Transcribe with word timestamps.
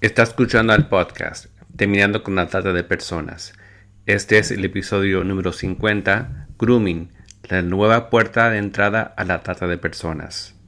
Está 0.00 0.22
escuchando 0.22 0.72
al 0.72 0.88
podcast 0.88 1.48
Terminando 1.76 2.22
con 2.22 2.34
la 2.34 2.46
trata 2.46 2.72
de 2.72 2.84
personas. 2.84 3.52
Este 4.06 4.38
es 4.38 4.50
el 4.50 4.64
episodio 4.64 5.24
número 5.24 5.52
50, 5.52 6.48
Grooming, 6.58 7.12
la 7.50 7.60
nueva 7.60 8.08
puerta 8.08 8.48
de 8.48 8.56
entrada 8.56 9.12
a 9.14 9.24
la 9.24 9.42
trata 9.42 9.66
de 9.66 9.76
personas. 9.76 10.58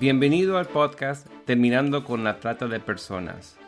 Bienvenido 0.00 0.56
al 0.56 0.68
podcast 0.68 1.26
Terminando 1.44 2.06
con 2.06 2.24
la 2.24 2.40
trata 2.40 2.66
de 2.66 2.80
personas. 2.80 3.58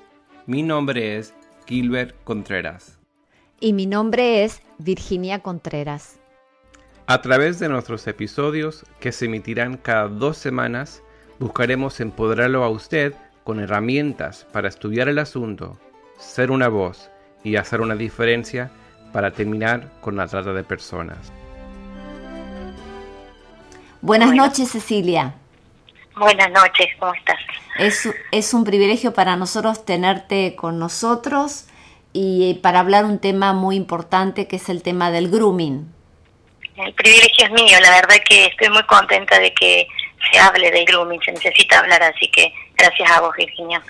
Mi 0.46 0.62
nombre 0.62 1.18
es 1.18 1.34
Gilbert 1.66 2.16
Contreras. 2.24 2.95
Y 3.59 3.73
mi 3.73 3.86
nombre 3.86 4.45
es 4.45 4.61
Virginia 4.77 5.38
Contreras. 5.38 6.18
A 7.06 7.23
través 7.23 7.59
de 7.59 7.70
nuestros 7.70 8.06
episodios, 8.06 8.84
que 9.01 9.12
se 9.12 9.24
emitirán 9.24 9.79
cada 9.79 10.09
dos 10.09 10.37
semanas, 10.37 11.02
buscaremos 11.38 12.01
empoderarlo 12.01 12.65
a 12.65 12.69
usted 12.69 13.15
con 13.45 13.59
herramientas 13.60 14.46
para 14.52 14.69
estudiar 14.69 15.09
el 15.09 15.19
asunto, 15.19 15.79
ser 16.19 16.51
una 16.51 16.69
voz 16.69 17.10
y 17.45 17.56
hacer 17.56 17.80
una 17.80 17.95
diferencia 17.95 18.70
para 19.12 19.30
terminar 19.30 19.91
con 20.02 20.16
la 20.16 20.27
trata 20.27 20.52
de 20.52 20.62
personas. 20.62 21.32
Buenas 24.02 24.34
noches, 24.34 24.70
Cecilia. 24.73 25.34
Buenas 26.15 26.51
noches, 26.51 26.88
¿cómo 26.98 27.15
estás? 27.15 27.38
Es, 27.79 28.07
es 28.32 28.52
un 28.52 28.65
privilegio 28.65 29.15
para 29.15 29.37
nosotros 29.37 29.87
tenerte 29.87 30.57
con 30.57 30.79
nosotros 30.79 31.68
y 32.19 32.55
para 32.55 32.80
hablar 32.80 33.05
un 33.05 33.19
tema 33.19 33.52
muy 33.52 33.77
importante 33.77 34.48
que 34.48 34.57
es 34.57 34.70
el 34.70 34.83
tema 34.83 35.11
del 35.11 35.30
grooming. 35.30 35.87
El 36.77 36.95
privilegio 36.95 37.45
es 37.45 37.51
mío, 37.51 37.79
la 37.83 37.91
verdad 37.91 38.16
que 38.27 38.47
estoy 38.47 38.70
muy 38.70 38.83
contenta 38.84 39.38
de 39.38 39.52
que 39.52 39.87
se 40.32 40.38
hable 40.38 40.71
del 40.71 40.87
grooming, 40.87 41.21
se 41.23 41.32
necesita 41.32 41.79
hablar, 41.79 42.02
así 42.02 42.29
que 42.29 42.55
gracias 42.74 43.10
a 43.10 43.21
vos, 43.21 43.35
Virginia. 43.37 43.82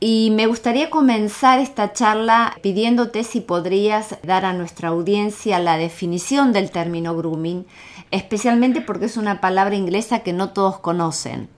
Y 0.00 0.30
me 0.32 0.46
gustaría 0.46 0.90
comenzar 0.90 1.60
esta 1.60 1.92
charla 1.92 2.56
pidiéndote 2.62 3.22
si 3.22 3.40
podrías 3.40 4.20
dar 4.22 4.44
a 4.44 4.52
nuestra 4.52 4.88
audiencia 4.88 5.60
la 5.60 5.78
definición 5.78 6.52
del 6.52 6.72
término 6.72 7.16
grooming, 7.16 7.64
especialmente 8.10 8.80
porque 8.80 9.04
es 9.04 9.16
una 9.16 9.40
palabra 9.40 9.76
inglesa 9.76 10.24
que 10.24 10.32
no 10.32 10.52
todos 10.52 10.80
conocen. 10.80 11.48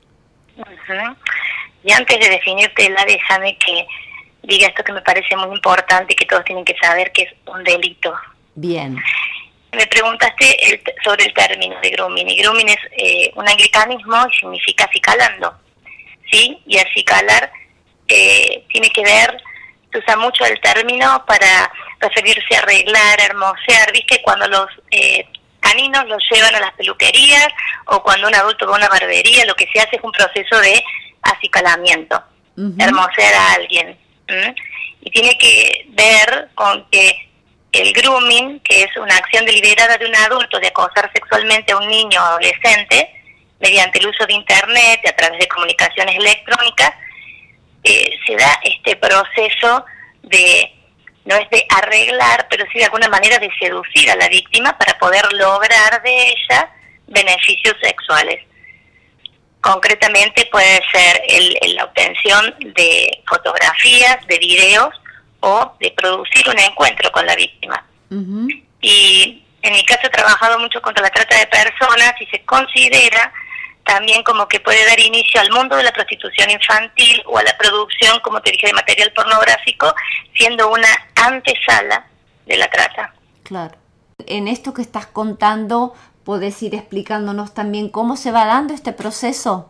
Y 1.83 1.93
antes 1.93 2.21
de 2.21 2.29
definírtela, 2.29 3.07
déjame 3.07 3.57
que 3.57 3.87
diga 4.43 4.69
esto 4.69 4.85
que 4.85 4.93
me 4.93 5.03
parece 5.03 5.37
muy 5.37 5.55
importante 5.55 6.13
y 6.13 6.17
que 6.17 6.27
todos 6.27 6.45
tienen 6.45 6.65
que 6.65 6.77
saber 6.81 7.13
que 7.13 7.23
es 7.23 7.33
un 7.47 7.63
delito. 7.65 8.15
Bien. 8.55 8.97
Me 9.73 9.87
preguntaste 9.87 10.83
sobre 11.05 11.27
el 11.27 11.35
término 11.35 11.77
de 11.81 11.91
grooming. 11.91 12.29
Y 12.29 12.37
grooming 12.37 12.69
es 12.69 12.79
eh, 12.97 13.31
un 13.37 13.49
anglicanismo 13.49 14.27
y 14.27 14.39
significa 14.39 14.85
acicalando. 14.85 15.55
¿Sí? 16.31 16.61
Y 16.67 16.79
acicalar 16.79 17.51
eh, 18.09 18.65
tiene 18.69 18.91
que 18.91 19.03
ver, 19.03 19.43
se 19.93 19.99
usa 19.99 20.17
mucho 20.17 20.45
el 20.45 20.61
término 20.61 21.25
para 21.27 21.73
referirse 22.01 22.57
a 22.57 22.61
arreglar, 22.61 23.21
hermosear. 23.21 23.93
¿Viste? 23.93 24.21
Cuando 24.23 24.49
los 24.49 24.67
eh, 24.91 25.27
caninos 25.61 26.07
los 26.09 26.23
llevan 26.31 26.55
a 26.55 26.61
las 26.61 26.73
peluquerías 26.73 27.49
o 27.87 28.03
cuando 28.03 28.27
un 28.29 28.35
adulto 28.35 28.67
va 28.67 28.75
a 28.75 28.79
una 28.79 28.89
barbería, 28.89 29.45
lo 29.45 29.55
que 29.55 29.69
se 29.73 29.81
hace 29.81 29.97
es 29.97 30.03
un 30.03 30.13
proceso 30.13 30.61
de 30.61 30.83
acicalamiento, 31.23 32.21
hermosear 32.79 33.35
a 33.35 33.53
alguien. 33.55 33.97
Y 35.03 35.11
tiene 35.11 35.37
que 35.39 35.87
ver 35.89 36.49
con 36.55 36.89
que 36.91 37.31
el 37.73 37.93
grooming, 37.93 38.61
que 38.61 38.83
es 38.83 38.97
una 38.97 39.17
acción 39.17 39.45
deliberada 39.45 39.97
de 39.97 40.07
un 40.07 40.15
adulto 40.17 40.59
de 40.59 40.69
acosar 40.69 41.11
sexualmente 41.13 41.73
a 41.73 41.79
un 41.79 41.89
niño 41.89 42.21
o 42.21 42.25
adolescente, 42.25 43.11
mediante 43.61 43.99
el 43.99 44.09
uso 44.09 44.27
de 44.27 44.35
Internet, 44.35 45.01
a 45.09 45.17
través 45.17 45.39
de 45.39 45.49
comunicaciones 45.49 46.17
electrónicas, 46.17 46.93
eh, 47.85 48.11
se 48.27 48.37
da 48.37 48.59
este 48.65 48.97
proceso 48.97 49.85
de, 50.23 50.73
no 51.25 51.37
es 51.37 51.49
de 51.51 51.65
arreglar, 51.77 52.47
pero 52.51 52.65
sí 52.73 52.79
de 52.79 52.87
alguna 52.87 53.09
manera 53.09 53.39
de 53.39 53.51
seducir 53.59 54.11
a 54.11 54.17
la 54.17 54.29
víctima 54.29 54.77
para 54.77 54.99
poder 54.99 55.33
lograr 55.35 56.03
de 56.03 56.29
ella 56.29 56.71
beneficios 57.07 57.77
sexuales. 57.83 58.45
Concretamente 59.61 60.49
puede 60.51 60.81
ser 60.91 61.23
el, 61.29 61.75
la 61.75 61.85
obtención 61.85 62.55
de 62.61 63.23
fotografías, 63.27 64.27
de 64.27 64.39
videos 64.39 64.95
o 65.41 65.73
de 65.81 65.91
producir 65.93 66.49
un 66.49 66.59
encuentro 66.59 67.11
con 67.13 67.27
la 67.27 67.37
víctima. 67.37 67.85
Y 68.81 69.45
en 69.63 69.73
mi 69.73 69.85
caso 69.85 70.07
he 70.07 70.11
trabajado 70.11 70.59
mucho 70.59 70.81
contra 70.81 71.03
la 71.03 71.11
trata 71.11 71.39
de 71.39 71.47
personas 71.47 72.15
y 72.21 72.27
se 72.27 72.43
considera 72.45 73.33
también 73.85 74.23
como 74.23 74.47
que 74.47 74.61
puede 74.61 74.85
dar 74.87 74.99
inicio 75.01 75.41
al 75.41 75.51
mundo 75.51 75.77
de 75.77 75.83
la 75.83 75.93
prostitución 75.93 76.51
infantil 76.51 77.23
o 77.27 77.39
a 77.39 77.43
la 77.43 77.57
producción, 77.59 78.21
como 78.21 78.41
te 78.41 78.53
dije, 78.53 78.69
de 78.69 78.73
material 78.73 79.13
pornográfico, 79.13 79.93
siendo 80.35 80.71
una 80.71 80.89
antesala 81.17 82.07
de 82.47 82.57
la 82.57 82.69
trata. 82.71 83.13
Claro. 83.43 83.77
En 84.27 84.49
esto 84.49 84.75
que 84.75 84.83
estás 84.83 85.07
contando, 85.07 85.95
¿Podés 86.31 86.63
ir 86.63 86.77
explicándonos 86.77 87.55
también 87.55 87.89
cómo 87.89 88.17
se 88.17 88.31
va 88.31 88.45
dando 88.47 88.73
este 88.73 88.93
proceso? 88.93 89.69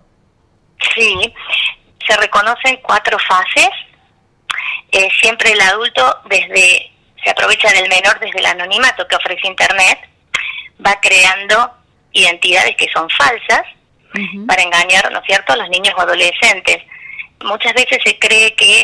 Sí, 0.94 1.34
se 2.06 2.16
reconocen 2.18 2.78
cuatro 2.82 3.16
fases. 3.18 3.70
Eh, 4.92 5.08
siempre 5.22 5.52
el 5.52 5.60
adulto 5.62 6.20
desde 6.28 6.92
se 7.24 7.30
aprovecha 7.30 7.72
del 7.72 7.88
menor 7.88 8.20
desde 8.20 8.40
el 8.40 8.44
anonimato 8.44 9.08
que 9.08 9.16
ofrece 9.16 9.46
Internet, 9.46 10.00
va 10.84 11.00
creando 11.00 11.72
identidades 12.12 12.76
que 12.76 12.90
son 12.92 13.08
falsas 13.08 13.62
para 14.46 14.62
engañar, 14.62 15.10
¿no 15.10 15.20
es 15.20 15.24
cierto?, 15.24 15.54
a 15.54 15.56
los 15.56 15.70
niños 15.70 15.94
o 15.96 16.00
adolescentes. 16.02 16.76
Muchas 17.42 17.72
veces 17.72 18.00
se 18.04 18.18
cree 18.18 18.54
que 18.54 18.80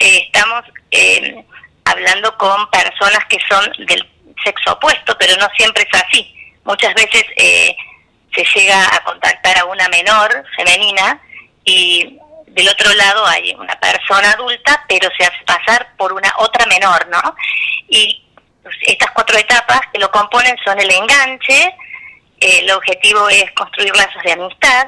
eh, 0.00 0.18
estamos 0.26 0.64
eh, 0.90 1.44
hablando 1.84 2.36
con 2.38 2.68
personas 2.70 3.24
que 3.28 3.38
son 3.48 3.86
del 3.86 4.04
sexo 4.44 4.72
opuesto, 4.72 5.16
pero 5.16 5.36
no 5.36 5.46
siempre 5.56 5.86
es 5.88 6.02
así 6.02 6.34
muchas 6.64 6.94
veces 6.94 7.24
eh, 7.36 7.76
se 8.34 8.44
llega 8.54 8.84
a 8.94 9.04
contactar 9.04 9.58
a 9.58 9.64
una 9.66 9.88
menor 9.88 10.44
femenina 10.56 11.20
y 11.64 12.18
del 12.46 12.68
otro 12.68 12.92
lado 12.94 13.26
hay 13.26 13.54
una 13.54 13.78
persona 13.80 14.32
adulta, 14.32 14.84
pero 14.88 15.08
se 15.18 15.24
hace 15.24 15.44
pasar 15.44 15.94
por 15.96 16.12
una 16.12 16.32
otra 16.38 16.66
menor, 16.66 17.08
¿no? 17.08 17.34
Y 17.88 18.22
estas 18.82 19.10
cuatro 19.10 19.36
etapas 19.36 19.80
que 19.92 19.98
lo 19.98 20.10
componen 20.10 20.56
son 20.64 20.78
el 20.78 20.90
enganche, 20.90 21.74
eh, 22.40 22.60
el 22.60 22.70
objetivo 22.70 23.28
es 23.28 23.50
construir 23.52 23.94
lazos 23.96 24.22
de 24.22 24.32
amistad, 24.32 24.86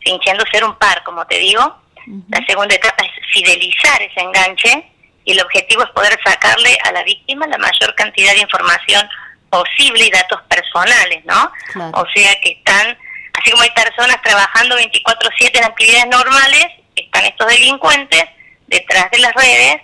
fingiendo 0.00 0.44
ser 0.50 0.64
un 0.64 0.76
par, 0.76 1.02
como 1.04 1.26
te 1.26 1.38
digo. 1.38 1.82
La 2.28 2.44
segunda 2.46 2.74
etapa 2.74 3.02
es 3.04 3.12
fidelizar 3.32 4.02
ese 4.02 4.20
enganche 4.20 4.90
y 5.24 5.32
el 5.32 5.40
objetivo 5.40 5.84
es 5.84 5.90
poder 5.90 6.18
sacarle 6.22 6.76
a 6.84 6.92
la 6.92 7.02
víctima 7.02 7.46
la 7.46 7.56
mayor 7.56 7.94
cantidad 7.94 8.32
de 8.32 8.40
información 8.40 9.08
posible 9.54 10.06
y 10.06 10.10
datos 10.10 10.40
personales, 10.48 11.24
¿no? 11.24 11.52
O 11.92 12.06
sea 12.12 12.34
que 12.40 12.52
están, 12.58 12.98
así 13.34 13.50
como 13.52 13.62
hay 13.62 13.70
personas 13.70 14.20
trabajando 14.22 14.76
24/7 14.76 15.58
en 15.58 15.64
actividades 15.64 16.06
normales, 16.08 16.66
están 16.96 17.24
estos 17.24 17.46
delincuentes 17.46 18.24
detrás 18.66 19.10
de 19.12 19.18
las 19.18 19.32
redes 19.34 19.76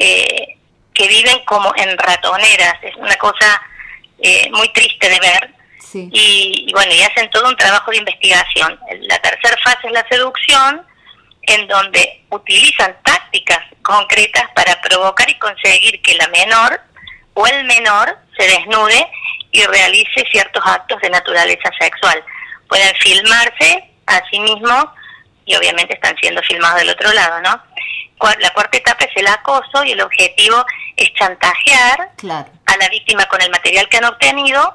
eh, 0.00 0.56
que 0.94 1.08
viven 1.08 1.44
como 1.44 1.72
en 1.76 1.96
ratoneras. 1.98 2.74
Es 2.82 2.96
una 2.96 3.16
cosa 3.16 3.60
eh, 4.18 4.50
muy 4.52 4.68
triste 4.72 5.08
de 5.08 5.20
ver. 5.20 5.50
Y, 5.94 6.64
y, 6.68 6.72
bueno, 6.72 6.90
y 6.94 7.02
hacen 7.02 7.28
todo 7.30 7.46
un 7.48 7.56
trabajo 7.56 7.90
de 7.90 7.98
investigación. 7.98 8.80
La 9.02 9.18
tercera 9.18 9.58
fase 9.62 9.88
es 9.88 9.92
la 9.92 10.06
seducción, 10.08 10.86
en 11.42 11.68
donde 11.68 12.24
utilizan 12.30 12.96
tácticas 13.02 13.60
concretas 13.82 14.44
para 14.54 14.80
provocar 14.80 15.28
y 15.28 15.38
conseguir 15.38 16.00
que 16.00 16.14
la 16.14 16.28
menor 16.28 16.80
o 17.34 17.46
el 17.46 17.64
menor 17.64 18.18
se 18.36 18.46
desnude 18.46 19.08
y 19.50 19.64
realice 19.64 20.24
ciertos 20.30 20.62
actos 20.66 21.00
de 21.00 21.10
naturaleza 21.10 21.70
sexual. 21.78 22.22
Pueden 22.68 22.94
filmarse 22.96 23.90
a 24.06 24.22
sí 24.30 24.40
mismos 24.40 24.86
y 25.44 25.54
obviamente 25.56 25.94
están 25.94 26.16
siendo 26.20 26.42
filmados 26.42 26.80
del 26.80 26.90
otro 26.90 27.12
lado, 27.12 27.40
¿no? 27.40 27.62
La 28.38 28.50
cuarta 28.50 28.78
etapa 28.78 29.04
es 29.04 29.16
el 29.16 29.26
acoso 29.26 29.84
y 29.84 29.92
el 29.92 30.00
objetivo 30.00 30.64
es 30.96 31.12
chantajear 31.14 32.12
a 32.30 32.76
la 32.76 32.88
víctima 32.88 33.26
con 33.26 33.42
el 33.42 33.50
material 33.50 33.88
que 33.88 33.96
han 33.96 34.04
obtenido 34.04 34.74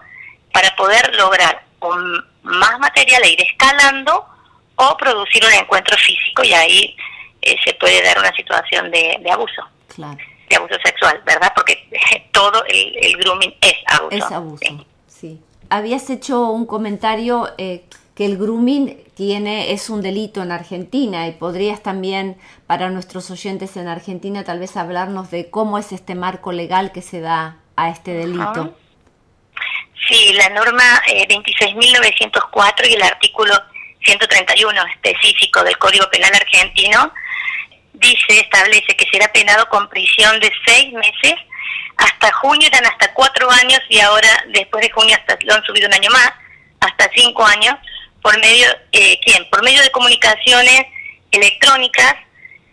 para 0.52 0.76
poder 0.76 1.16
lograr 1.16 1.64
un, 1.80 2.26
más 2.44 2.78
material 2.80 3.24
e 3.24 3.30
ir 3.30 3.42
escalando 3.42 4.28
o 4.76 4.98
producir 4.98 5.46
un 5.46 5.54
encuentro 5.54 5.98
físico 5.98 6.44
y 6.44 6.54
ahí 6.54 6.98
eh, 7.42 7.56
se 7.64 7.74
puede 7.76 8.04
dar 8.04 8.20
una 8.20 8.34
situación 8.36 8.92
de, 8.92 9.18
de 9.22 9.32
abuso. 9.32 9.66
Claro 9.96 10.18
de 10.50 10.56
abuso 10.56 10.76
sexual, 10.84 11.22
¿verdad? 11.26 11.52
Porque 11.56 11.90
todo 12.32 12.64
el, 12.68 13.18
grooming 13.18 13.54
es 13.62 13.76
abuso. 13.88 14.16
Es 14.16 14.32
abuso, 14.32 14.86
sí. 15.08 15.42
Habías 15.70 16.10
hecho 16.10 16.50
un 16.50 16.66
comentario 16.66 17.50
eh, 17.58 17.84
que 18.16 18.26
el 18.26 18.38
grooming 18.38 18.98
tiene 19.16 19.74
es 19.74 19.90
un 19.90 20.02
delito 20.02 20.42
en 20.42 20.52
Argentina 20.52 21.28
y 21.28 21.34
podrías 21.34 21.84
también 21.84 22.38
para 22.66 22.90
nuestros 22.90 23.30
oyentes 23.32 23.76
en 23.78 23.88
Argentina 23.88 24.44
tal 24.44 24.60
vez 24.60 24.78
hablarnos 24.78 25.30
de 25.30 25.50
cómo 25.50 25.78
es 25.78 25.92
este 25.92 26.16
marco 26.16 26.52
legal 26.52 26.92
que 26.92 27.02
se 27.02 27.20
da 27.20 27.58
a 27.76 27.90
este 27.90 28.14
delito. 28.14 28.76
Sí, 30.08 30.34
la 30.34 30.50
norma 30.50 30.84
eh, 31.12 31.28
26.904 31.28 32.90
y 32.90 32.94
el 32.94 33.04
artículo 33.04 33.54
131 34.06 34.82
específico 34.94 35.64
del 35.64 35.78
Código 35.78 36.10
Penal 36.10 36.32
argentino 36.34 37.12
dice, 38.00 38.40
establece 38.40 38.96
que 38.96 39.08
será 39.12 39.32
penado 39.32 39.68
con 39.70 39.90
prisión 39.90 40.40
de 40.40 40.52
seis 40.66 40.94
meses, 40.94 41.36
hasta 41.98 42.32
junio 42.34 42.68
eran 42.68 42.86
hasta 42.86 43.14
cuatro 43.14 43.50
años 43.50 43.80
y 43.90 44.00
ahora 44.00 44.30
después 44.50 44.84
de 44.84 44.92
junio 44.92 45.16
hasta 45.16 45.38
lo 45.44 45.56
han 45.56 45.64
subido 45.64 45.88
un 45.88 45.94
año 45.94 46.10
más, 46.12 46.32
hasta 46.80 47.10
cinco 47.16 47.46
años, 47.46 47.76
por 48.22 48.40
medio, 48.40 48.68
eh, 48.92 49.20
¿quién? 49.24 49.50
Por 49.50 49.64
medio 49.64 49.82
de 49.82 49.92
comunicaciones 49.92 50.84
electrónicas 51.32 52.16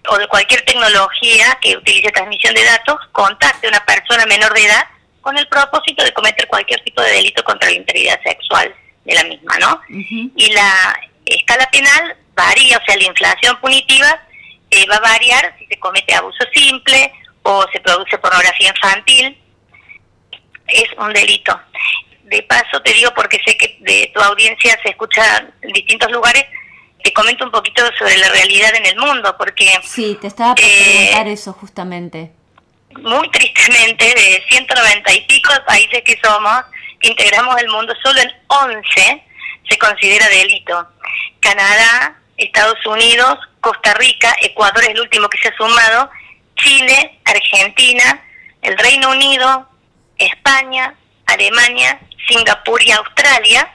o 0.09 0.19
de 0.19 0.29
cualquier 0.29 0.62
tecnología 0.62 1.59
que 1.62 1.76
utilice 1.76 2.11
transmisión 2.11 2.55
de 2.55 2.65
datos, 2.65 2.97
contacte 3.12 3.67
a 3.67 3.71
una 3.71 3.85
persona 3.85 4.26
menor 4.26 4.53
de 4.53 4.65
edad 4.67 4.85
con 5.23 5.38
el 5.38 5.49
propósito 5.49 6.05
de 6.05 6.12
cometer 6.12 6.47
cualquier 6.47 6.81
tipo 6.81 7.00
de 7.00 7.12
delito 7.12 7.43
contra 7.43 7.71
la 7.71 7.76
integridad 7.76 8.21
sexual 8.23 8.75
de 9.05 9.15
la 9.15 9.25
misma, 9.25 9.59
¿no? 9.59 9.81
Y 9.88 10.53
la 10.53 11.00
escala 11.25 11.67
penal 11.71 12.17
varía, 12.35 12.76
o 12.76 12.85
sea, 12.85 12.97
la 12.97 13.05
inflación 13.05 13.59
punitiva 13.61 14.21
eh, 14.75 14.87
va 14.91 14.97
a 14.97 15.00
variar 15.00 15.55
si 15.59 15.67
se 15.67 15.79
comete 15.79 16.15
abuso 16.15 16.44
simple 16.53 17.12
o 17.43 17.65
se 17.73 17.81
produce 17.81 18.19
pornografía 18.19 18.71
infantil, 18.71 19.38
es 20.67 20.88
un 20.99 21.12
delito. 21.12 21.61
De 22.25 22.43
paso 22.43 22.81
te 22.82 22.93
digo, 22.93 23.12
porque 23.15 23.38
sé 23.47 23.56
que 23.56 23.76
de 23.81 24.11
tu 24.15 24.21
audiencia 24.21 24.76
se 24.82 24.91
escucha 24.91 25.47
en 25.62 25.73
distintos 25.73 26.11
lugares, 26.11 26.44
te 27.03 27.12
comento 27.12 27.44
un 27.44 27.50
poquito 27.50 27.85
sobre 27.99 28.17
la 28.17 28.31
realidad 28.31 28.75
en 28.75 28.87
el 28.87 28.97
mundo, 28.97 29.37
porque... 29.38 29.71
Sí, 29.82 30.19
te 30.21 30.26
estaba 30.26 30.55
por 30.55 30.65
eh, 30.65 30.85
preguntar 30.85 31.29
eso 31.29 31.53
justamente. 31.53 32.32
Muy 32.97 33.31
tristemente, 33.31 34.06
de 34.06 34.43
190 34.49 35.12
y 35.12 35.21
pico 35.26 35.53
países 35.67 36.03
que 36.03 36.19
somos, 36.23 36.65
que 36.99 37.09
integramos 37.09 37.61
el 37.61 37.69
mundo, 37.69 37.93
solo 38.03 38.21
en 38.21 38.32
11 38.49 39.23
se 39.69 39.79
considera 39.79 40.29
delito. 40.29 40.88
Canadá, 41.41 42.17
Estados 42.36 42.84
Unidos, 42.86 43.38
Costa 43.60 43.94
Rica, 43.94 44.34
Ecuador 44.40 44.82
es 44.82 44.90
el 44.90 45.00
último 45.00 45.28
que 45.28 45.38
se 45.38 45.48
ha 45.48 45.56
sumado, 45.56 46.10
Chile, 46.56 47.19
Argentina, 47.25 48.22
el 48.62 48.76
Reino 48.78 49.10
Unido, 49.10 49.69
España, 50.19 50.94
Alemania, 51.26 52.00
Singapur 52.28 52.82
y 52.82 52.92
Australia, 52.92 53.70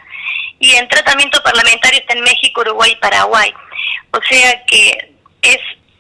y 0.60 0.76
en 0.76 0.88
tratamiento 0.88 1.42
parlamentario 1.42 2.00
está 2.00 2.14
en 2.14 2.24
México, 2.24 2.62
Uruguay 2.62 2.92
y 2.92 2.96
Paraguay. 2.98 3.54
O 4.12 4.20
sea 4.30 4.66
que 4.66 5.14
es 5.42 5.60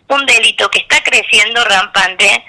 un 0.09 0.25
delito 0.25 0.69
que 0.69 0.79
está 0.79 1.01
creciendo 1.03 1.63
rampante, 1.63 2.44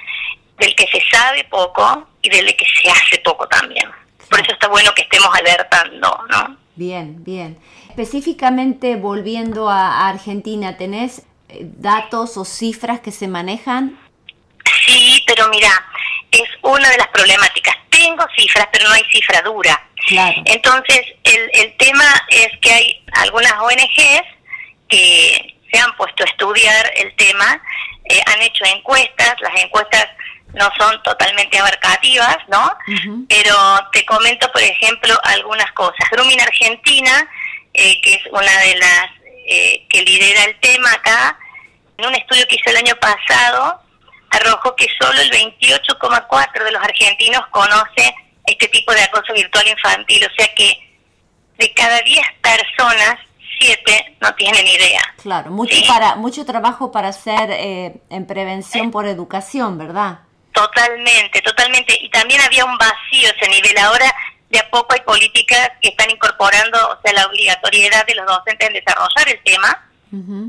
del 0.58 0.74
que 0.74 0.86
se 0.88 1.02
sabe 1.10 1.44
poco 1.44 2.08
y 2.22 2.28
del 2.28 2.54
que 2.54 2.66
se 2.66 2.90
hace 2.90 3.18
poco 3.24 3.46
también. 3.48 3.90
Por 4.28 4.40
eso 4.40 4.52
está 4.52 4.68
bueno 4.68 4.92
que 4.94 5.02
estemos 5.02 5.30
alertando, 5.34 6.24
¿no? 6.28 6.56
Bien, 6.76 7.24
bien. 7.24 7.58
Específicamente 8.00 8.97
volviendo 8.97 9.69
a 9.69 10.08
Argentina, 10.08 10.79
¿tenés 10.79 11.19
eh, 11.50 11.58
datos 11.61 12.38
o 12.38 12.47
cifras 12.47 13.00
que 13.00 13.12
se 13.12 13.29
manejan? 13.29 14.00
Sí, 14.87 15.23
pero 15.26 15.49
mira, 15.49 15.69
es 16.31 16.49
una 16.62 16.88
de 16.88 16.97
las 16.97 17.08
problemáticas. 17.08 17.76
Tengo 17.91 18.25
cifras, 18.35 18.69
pero 18.73 18.88
no 18.88 18.94
hay 18.94 19.02
cifra 19.12 19.43
dura. 19.43 19.87
Entonces, 20.47 21.02
el, 21.25 21.50
el 21.52 21.76
tema 21.76 22.06
es 22.31 22.49
que 22.62 22.73
hay 22.73 23.05
algunas 23.12 23.52
ONGs 23.61 24.23
que 24.88 25.58
se 25.70 25.79
han 25.79 25.94
puesto 25.99 26.25
a 26.25 26.26
estudiar 26.26 26.91
el 26.97 27.14
tema, 27.17 27.62
eh, 28.06 28.20
han 28.32 28.41
hecho 28.41 28.64
encuestas, 28.64 29.35
las 29.43 29.62
encuestas 29.62 30.06
no 30.55 30.70
son 30.79 31.02
totalmente 31.02 31.58
abarcativas, 31.58 32.38
¿no? 32.49 32.76
Pero 33.29 33.55
te 33.93 34.06
comento, 34.06 34.50
por 34.52 34.62
ejemplo, 34.62 35.14
algunas 35.25 35.70
cosas. 35.73 36.08
Grooming 36.11 36.41
Argentina, 36.41 37.29
eh, 37.80 38.00
que 38.02 38.14
es 38.14 38.20
una 38.30 38.58
de 38.60 38.74
las 38.76 39.06
eh, 39.46 39.86
que 39.88 40.02
lidera 40.02 40.44
el 40.44 40.60
tema 40.60 40.92
acá, 40.92 41.38
en 41.96 42.06
un 42.06 42.14
estudio 42.14 42.46
que 42.46 42.56
hizo 42.56 42.70
el 42.70 42.76
año 42.76 42.94
pasado, 42.96 43.80
arrojó 44.30 44.76
que 44.76 44.86
solo 45.00 45.18
el 45.20 45.30
28,4 45.30 46.64
de 46.64 46.72
los 46.72 46.82
argentinos 46.82 47.46
conoce 47.50 48.14
este 48.46 48.68
tipo 48.68 48.92
de 48.92 49.02
acoso 49.02 49.32
virtual 49.32 49.66
infantil, 49.66 50.24
o 50.24 50.34
sea 50.36 50.54
que 50.54 50.90
de 51.58 51.72
cada 51.72 52.00
10 52.00 52.20
personas, 52.42 53.16
7 53.58 54.16
no 54.20 54.34
tienen 54.34 54.66
idea. 54.66 55.02
Claro, 55.22 55.50
mucho, 55.50 55.76
para, 55.88 56.16
mucho 56.16 56.44
trabajo 56.44 56.92
para 56.92 57.08
hacer 57.08 57.50
eh, 57.50 57.94
en 58.10 58.26
prevención 58.26 58.90
por 58.90 59.06
educación, 59.06 59.78
¿verdad? 59.78 60.20
Totalmente, 60.52 61.40
totalmente. 61.42 61.98
Y 62.00 62.10
también 62.10 62.40
había 62.40 62.64
un 62.64 62.76
vacío 62.76 63.30
ese 63.36 63.50
nivel. 63.50 63.76
Ahora 63.78 64.14
de 64.50 64.58
a 64.58 64.69
poco 64.69 64.93
hay 64.93 65.00
políticas 65.00 65.70
que 65.81 65.91
están 65.91 66.11
incorporando, 66.11 66.79
o 66.88 67.00
sea, 67.02 67.12
la 67.12 67.26
obligatoriedad 67.26 68.05
de 68.05 68.17
los 68.17 68.26
docentes 68.26 68.69
en 68.69 68.75
desarrollar 68.75 69.29
el 69.29 69.43
tema. 69.43 69.87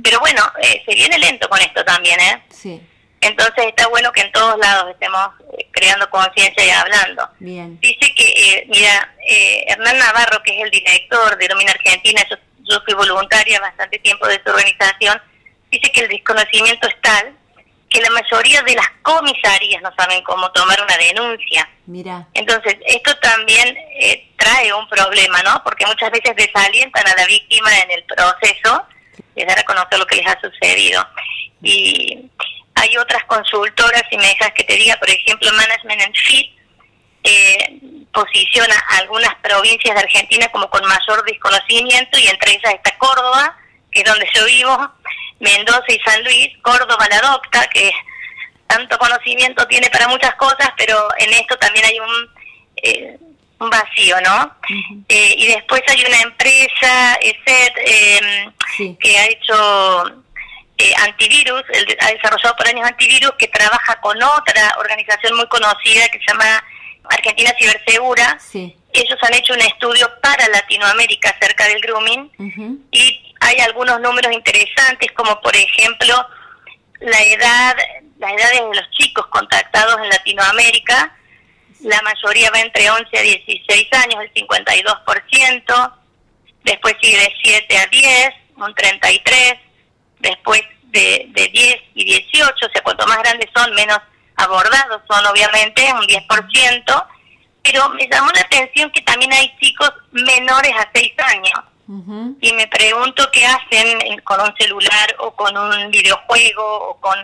Pero 0.03 0.19
bueno, 0.19 0.41
eh, 0.59 0.81
se 0.87 0.95
viene 0.95 1.19
lento 1.19 1.47
con 1.47 1.61
esto 1.61 1.85
también, 1.85 2.19
¿eh? 2.19 2.43
Sí. 2.49 2.81
Entonces 3.21 3.67
está 3.67 3.87
bueno 3.89 4.11
que 4.11 4.21
en 4.21 4.31
todos 4.31 4.57
lados 4.57 4.89
estemos 4.89 5.29
eh, 5.55 5.67
creando 5.69 6.09
conciencia 6.09 6.65
y 6.65 6.69
hablando. 6.71 7.29
Bien. 7.37 7.79
Dice 7.79 8.11
que, 8.15 8.25
eh, 8.25 8.65
mira, 8.67 9.13
eh, 9.27 9.63
Hernán 9.67 9.99
Navarro, 9.99 10.41
que 10.43 10.57
es 10.57 10.63
el 10.63 10.71
director 10.71 11.37
de 11.37 11.47
Domina 11.47 11.71
Argentina, 11.71 12.25
yo, 12.27 12.37
yo 12.63 12.81
fui 12.83 12.95
voluntaria 12.95 13.59
bastante 13.59 13.99
tiempo 13.99 14.27
de 14.27 14.41
su 14.43 14.49
organización, 14.49 15.21
dice 15.69 15.91
que 15.91 16.01
el 16.01 16.07
desconocimiento 16.09 16.87
es 16.87 16.99
tal 17.01 17.35
que 17.91 18.01
la 18.01 18.09
mayoría 18.09 18.61
de 18.63 18.75
las 18.75 18.89
comisarías 19.01 19.81
no 19.81 19.91
saben 19.97 20.23
cómo 20.23 20.49
tomar 20.51 20.81
una 20.81 20.97
denuncia. 20.97 21.69
Mira. 21.85 22.27
Entonces, 22.33 22.77
esto 22.87 23.15
también 23.17 23.77
trae 24.37 24.73
un 24.73 24.87
problema, 24.87 25.43
¿no? 25.43 25.61
Porque 25.63 25.85
muchas 25.85 26.09
veces 26.09 26.35
desalientan 26.35 27.07
a 27.07 27.15
la 27.15 27.25
víctima 27.25 27.69
en 27.79 27.91
el 27.91 28.03
proceso 28.05 28.85
de 29.35 29.45
dar 29.45 29.59
a 29.59 29.63
conocer 29.63 29.99
lo 29.99 30.07
que 30.07 30.15
les 30.15 30.27
ha 30.27 30.39
sucedido. 30.39 31.05
Y 31.61 32.29
hay 32.75 32.97
otras 32.97 33.23
consultoras, 33.25 34.03
y 34.09 34.17
me 34.17 34.27
dejas 34.27 34.51
que 34.53 34.63
te 34.63 34.75
diga, 34.75 34.95
por 34.97 35.09
ejemplo, 35.09 35.51
Management 35.51 36.01
and 36.01 36.15
Fit, 36.15 36.51
eh, 37.23 37.79
posiciona 38.11 38.75
a 38.89 38.97
algunas 38.97 39.35
provincias 39.35 39.95
de 39.95 40.01
Argentina 40.01 40.47
como 40.49 40.69
con 40.69 40.83
mayor 40.85 41.23
desconocimiento 41.23 42.17
y 42.17 42.27
entre 42.27 42.53
ellas 42.53 42.73
está 42.73 42.97
Córdoba, 42.97 43.55
que 43.91 44.01
es 44.01 44.05
donde 44.05 44.27
yo 44.33 44.45
vivo, 44.45 44.91
Mendoza 45.41 45.85
y 45.89 45.99
San 45.99 46.23
Luis, 46.23 46.49
Córdoba 46.61 47.07
la 47.09 47.17
adopta, 47.17 47.67
que 47.67 47.91
tanto 48.67 48.97
conocimiento 48.97 49.67
tiene 49.67 49.89
para 49.89 50.07
muchas 50.07 50.33
cosas, 50.35 50.71
pero 50.77 51.07
en 51.17 51.33
esto 51.33 51.57
también 51.57 51.85
hay 51.85 51.99
un, 51.99 52.29
eh, 52.77 53.17
un 53.59 53.69
vacío, 53.69 54.15
¿no? 54.21 54.55
eh, 55.09 55.35
y 55.37 55.47
después 55.47 55.81
hay 55.87 56.03
una 56.05 56.21
empresa, 56.21 57.15
ESET, 57.21 57.73
eh, 57.85 58.95
que 58.99 59.17
ha 59.17 59.25
hecho 59.27 60.23
eh, 60.77 60.93
antivirus, 61.05 61.63
ha 61.99 62.11
desarrollado 62.11 62.55
por 62.55 62.67
años 62.67 62.87
antivirus, 62.87 63.31
que 63.37 63.47
trabaja 63.47 63.99
con 64.01 64.17
otra 64.21 64.75
organización 64.79 65.35
muy 65.35 65.47
conocida 65.47 66.07
que 66.09 66.19
se 66.19 66.25
llama 66.27 66.63
Argentina 67.09 67.51
Cibersegura. 67.59 68.37
Ellos 68.93 69.19
han 69.21 69.33
hecho 69.35 69.53
un 69.53 69.61
estudio 69.61 70.09
para 70.21 70.47
Latinoamérica 70.47 71.29
acerca 71.29 71.67
del 71.67 71.81
grooming 71.81 72.31
y 72.91 73.30
hay 73.41 73.59
algunos 73.59 73.99
números 73.99 74.31
interesantes, 74.31 75.11
como 75.13 75.41
por 75.41 75.55
ejemplo 75.55 76.15
la 76.99 77.21
edad, 77.23 77.75
las 78.19 78.31
edades 78.31 78.61
de 78.61 78.81
los 78.81 78.91
chicos 78.91 79.25
contactados 79.27 79.97
en 80.01 80.09
Latinoamérica. 80.09 81.15
La 81.81 81.99
mayoría 82.03 82.51
va 82.51 82.59
entre 82.59 82.89
11 82.89 83.17
a 83.17 83.21
16 83.21 83.87
años, 83.93 84.21
el 84.21 84.33
52%. 84.33 85.93
Después 86.63 86.95
sigue 87.01 87.17
de 87.17 87.33
7 87.43 87.77
a 87.79 87.85
10, 87.87 88.29
un 88.57 88.75
33 88.75 89.55
después 90.19 90.61
de, 90.83 91.25
de 91.29 91.47
10 91.47 91.81
y 91.95 92.05
18, 92.05 92.53
o 92.53 92.69
sea, 92.69 92.83
cuanto 92.83 93.07
más 93.07 93.17
grandes 93.23 93.49
son, 93.55 93.73
menos 93.73 93.97
abordados 94.35 95.01
son 95.09 95.25
obviamente, 95.25 95.91
un 95.93 96.05
10%, 96.05 97.07
pero 97.63 97.89
me 97.89 98.07
llamó 98.07 98.29
la 98.33 98.41
atención 98.41 98.91
que 98.91 99.01
también 99.01 99.33
hay 99.33 99.51
chicos 99.59 99.91
menores 100.11 100.73
a 100.77 100.87
6 100.93 101.13
años. 101.17 101.70
Y 102.39 102.53
me 102.53 102.67
pregunto 102.67 103.23
qué 103.33 103.45
hacen 103.45 104.19
con 104.23 104.39
un 104.39 104.53
celular 104.57 105.15
o 105.19 105.31
con 105.31 105.57
un 105.57 105.91
videojuego 105.91 106.89
o 106.89 106.97
con... 106.99 107.17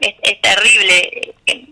Es, 0.00 0.40
terrible 0.40 1.36
eh, 1.46 1.68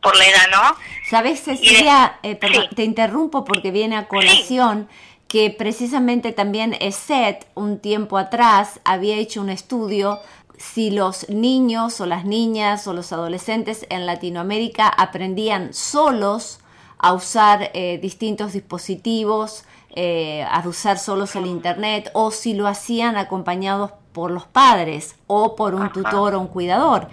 por 0.00 0.16
la 0.16 0.26
edad, 0.26 0.46
¿no? 0.50 0.76
Sabes, 1.10 1.40
Cecilia, 1.40 2.18
eh, 2.22 2.36
te 2.74 2.84
interrumpo 2.84 3.44
porque 3.44 3.70
viene 3.70 3.96
a 3.96 4.08
colación 4.08 4.88
que 5.28 5.50
precisamente 5.50 6.32
también 6.32 6.74
ESET 6.80 7.46
un 7.54 7.78
tiempo 7.78 8.16
atrás 8.16 8.80
había 8.84 9.16
hecho 9.16 9.42
un 9.42 9.50
estudio 9.50 10.20
si 10.56 10.90
los 10.90 11.28
niños 11.28 12.00
o 12.00 12.06
las 12.06 12.24
niñas 12.24 12.86
o 12.86 12.94
los 12.94 13.12
adolescentes 13.12 13.86
en 13.90 14.06
Latinoamérica 14.06 14.88
aprendían 14.88 15.74
solos 15.74 16.60
a 16.98 17.12
usar 17.12 17.70
eh, 17.74 17.98
distintos 18.00 18.54
dispositivos, 18.54 19.64
eh, 19.96 20.44
a 20.48 20.62
usar 20.68 20.98
solos 20.98 21.36
el 21.36 21.46
Internet 21.46 22.10
o 22.12 22.30
si 22.30 22.52
lo 22.52 22.68
hacían 22.68 23.16
acompañados 23.16 23.92
por 24.12 24.30
los 24.30 24.44
padres 24.44 25.16
o 25.26 25.56
por 25.56 25.74
un 25.74 25.90
tutor 25.90 26.34
o 26.34 26.40
un 26.40 26.48
cuidador. 26.48 27.08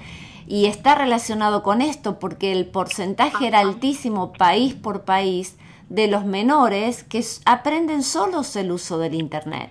Y 0.48 0.66
está 0.66 0.94
relacionado 0.94 1.64
con 1.64 1.82
esto 1.82 2.20
porque 2.20 2.52
el 2.52 2.66
porcentaje 2.66 3.48
era 3.48 3.60
altísimo 3.60 4.34
país 4.34 4.74
por 4.74 5.06
país 5.06 5.58
de 5.88 6.08
los 6.08 6.26
menores 6.26 7.04
que 7.04 7.24
aprenden 7.46 8.04
solos 8.04 8.56
el 8.58 8.72
uso 8.72 8.98
del 9.00 9.14
Internet. 9.14 9.70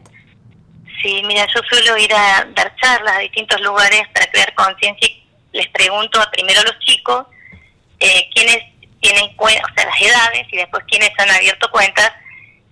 Sí, 1.02 1.22
mira, 1.26 1.46
yo 1.54 1.60
suelo 1.68 1.98
ir 1.98 2.14
a 2.14 2.46
dar 2.54 2.74
charlas 2.76 3.16
a 3.16 3.18
distintos 3.18 3.60
lugares 3.60 4.02
para 4.14 4.30
crear 4.30 4.54
conciencia 4.54 5.06
y 5.06 5.22
les 5.52 5.68
pregunto 5.68 6.18
primero 6.32 6.60
a 6.60 6.64
los 6.64 6.78
chicos 6.78 7.26
eh, 7.98 8.28
quiénes 8.34 8.58
tienen 9.00 9.34
cuentas, 9.36 9.64
o 9.70 9.74
sea, 9.74 9.84
las 9.84 10.00
edades 10.00 10.46
y 10.50 10.56
después 10.56 10.84
quiénes 10.88 11.10
han 11.18 11.30
abierto 11.30 11.70
cuentas, 11.70 12.10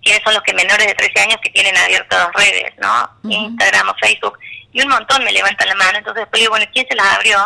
quiénes 0.01 0.21
son 0.23 0.33
los 0.33 0.43
que 0.43 0.53
menores 0.53 0.87
de 0.87 0.95
13 0.95 1.19
años 1.21 1.37
que 1.43 1.49
tienen 1.51 1.75
abiertas 1.77 2.29
redes, 2.33 2.73
¿no? 2.79 3.09
Instagram 3.29 3.89
o 3.89 3.95
Facebook. 3.95 4.37
Y 4.73 4.81
un 4.81 4.89
montón 4.89 5.23
me 5.23 5.31
levantan 5.31 5.67
la 5.67 5.75
mano, 5.75 5.97
entonces 5.97 6.21
después 6.23 6.39
digo, 6.41 6.51
bueno, 6.51 6.65
¿quién 6.73 6.87
se 6.89 6.95
las 6.95 7.07
abrió? 7.07 7.37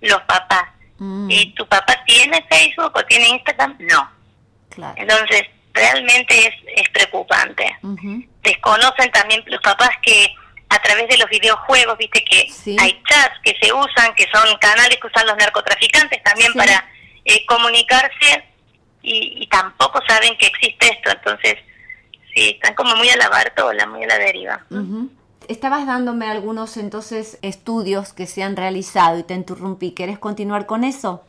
Los 0.00 0.20
papás. 0.22 0.64
Mm. 0.98 1.30
¿Y 1.30 1.54
tu 1.54 1.66
papá 1.66 2.02
tiene 2.06 2.44
Facebook 2.50 2.92
o 2.94 3.04
tiene 3.04 3.28
Instagram? 3.28 3.76
No. 3.80 4.10
Entonces, 4.96 5.42
realmente 5.72 6.46
es, 6.46 6.54
es 6.76 6.88
preocupante. 6.90 7.76
Desconocen 8.42 9.10
también 9.12 9.42
los 9.46 9.60
papás 9.60 9.90
que 10.02 10.34
a 10.70 10.78
través 10.80 11.08
de 11.08 11.16
los 11.16 11.28
videojuegos, 11.30 11.96
viste 11.96 12.22
que 12.24 12.46
hay 12.78 13.02
chats 13.08 13.38
que 13.42 13.56
se 13.60 13.72
usan, 13.72 14.14
que 14.14 14.26
son 14.32 14.56
canales 14.58 14.98
que 15.00 15.06
usan 15.06 15.26
los 15.26 15.36
narcotraficantes 15.36 16.22
también 16.22 16.52
para 16.52 16.84
eh, 17.24 17.44
comunicarse 17.46 18.44
y, 19.02 19.46
tampoco 19.46 20.00
saben 20.06 20.36
que 20.36 20.46
existe 20.46 20.88
esto, 20.88 21.10
entonces 21.10 21.56
sí, 22.38 22.50
están 22.54 22.74
como 22.74 22.94
muy 22.96 23.08
a 23.10 23.16
la 23.16 23.28
bartola, 23.28 23.86
muy 23.86 24.04
a 24.04 24.06
la 24.06 24.18
deriva. 24.18 24.64
Estabas 25.48 25.86
dándome 25.86 26.26
algunos 26.28 26.76
entonces 26.76 27.38
estudios 27.42 28.12
que 28.12 28.26
se 28.26 28.42
han 28.42 28.56
realizado 28.56 29.18
y 29.18 29.22
te 29.22 29.34
interrumpí, 29.34 29.92
¿querés 29.92 30.18
continuar 30.18 30.66
con 30.66 30.84
eso? 30.84 31.24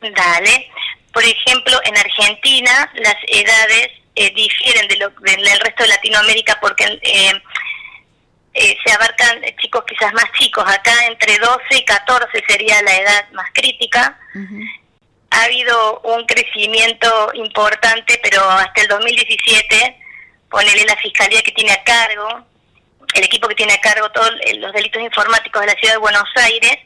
Dale. 0.00 0.70
Por 1.12 1.24
ejemplo, 1.24 1.78
en 1.84 1.96
Argentina 1.96 2.92
las 2.94 3.16
edades 3.26 3.88
eh, 4.14 4.32
difieren 4.34 4.86
de 4.88 4.96
lo, 4.96 5.10
del 5.10 5.60
resto 5.60 5.82
de 5.82 5.88
Latinoamérica 5.88 6.58
porque 6.60 6.84
eh, 6.84 7.32
eh, 8.54 8.76
se 8.84 8.92
abarcan 8.92 9.40
chicos 9.60 9.82
quizás 9.88 10.12
más 10.12 10.30
chicos. 10.38 10.64
Acá 10.66 10.92
entre 11.06 11.38
12 11.38 11.62
y 11.70 11.84
14 11.84 12.44
sería 12.46 12.82
la 12.82 12.96
edad 12.96 13.30
más 13.32 13.50
crítica. 13.54 14.18
Ha 15.30 15.44
habido 15.44 16.00
un 16.00 16.24
crecimiento 16.26 17.30
importante, 17.34 18.20
pero 18.22 18.42
hasta 18.42 18.82
el 18.82 18.88
2017, 18.88 19.96
ponele 20.50 20.84
la 20.84 20.96
fiscalía 20.96 21.42
que 21.42 21.52
tiene 21.52 21.72
a 21.72 21.84
cargo, 21.84 22.44
el 23.14 23.24
equipo 23.24 23.48
que 23.48 23.54
tiene 23.54 23.74
a 23.74 23.80
cargo 23.80 24.10
todos 24.10 24.30
los 24.58 24.72
delitos 24.72 25.02
informáticos 25.02 25.60
de 25.60 25.66
la 25.68 25.74
ciudad 25.74 25.94
de 25.94 25.98
Buenos 25.98 26.28
Aires, 26.36 26.78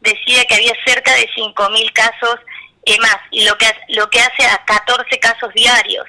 decía 0.00 0.44
que 0.44 0.54
había 0.54 0.72
cerca 0.84 1.14
de 1.14 1.28
5.000 1.30 1.92
casos 1.92 2.36
y 2.84 2.98
más, 2.98 3.18
y 3.30 3.44
lo 3.44 3.56
que, 3.58 3.66
lo 3.88 4.08
que 4.08 4.20
hace 4.20 4.46
a 4.46 4.64
14 4.64 5.18
casos 5.18 5.52
diarios. 5.54 6.06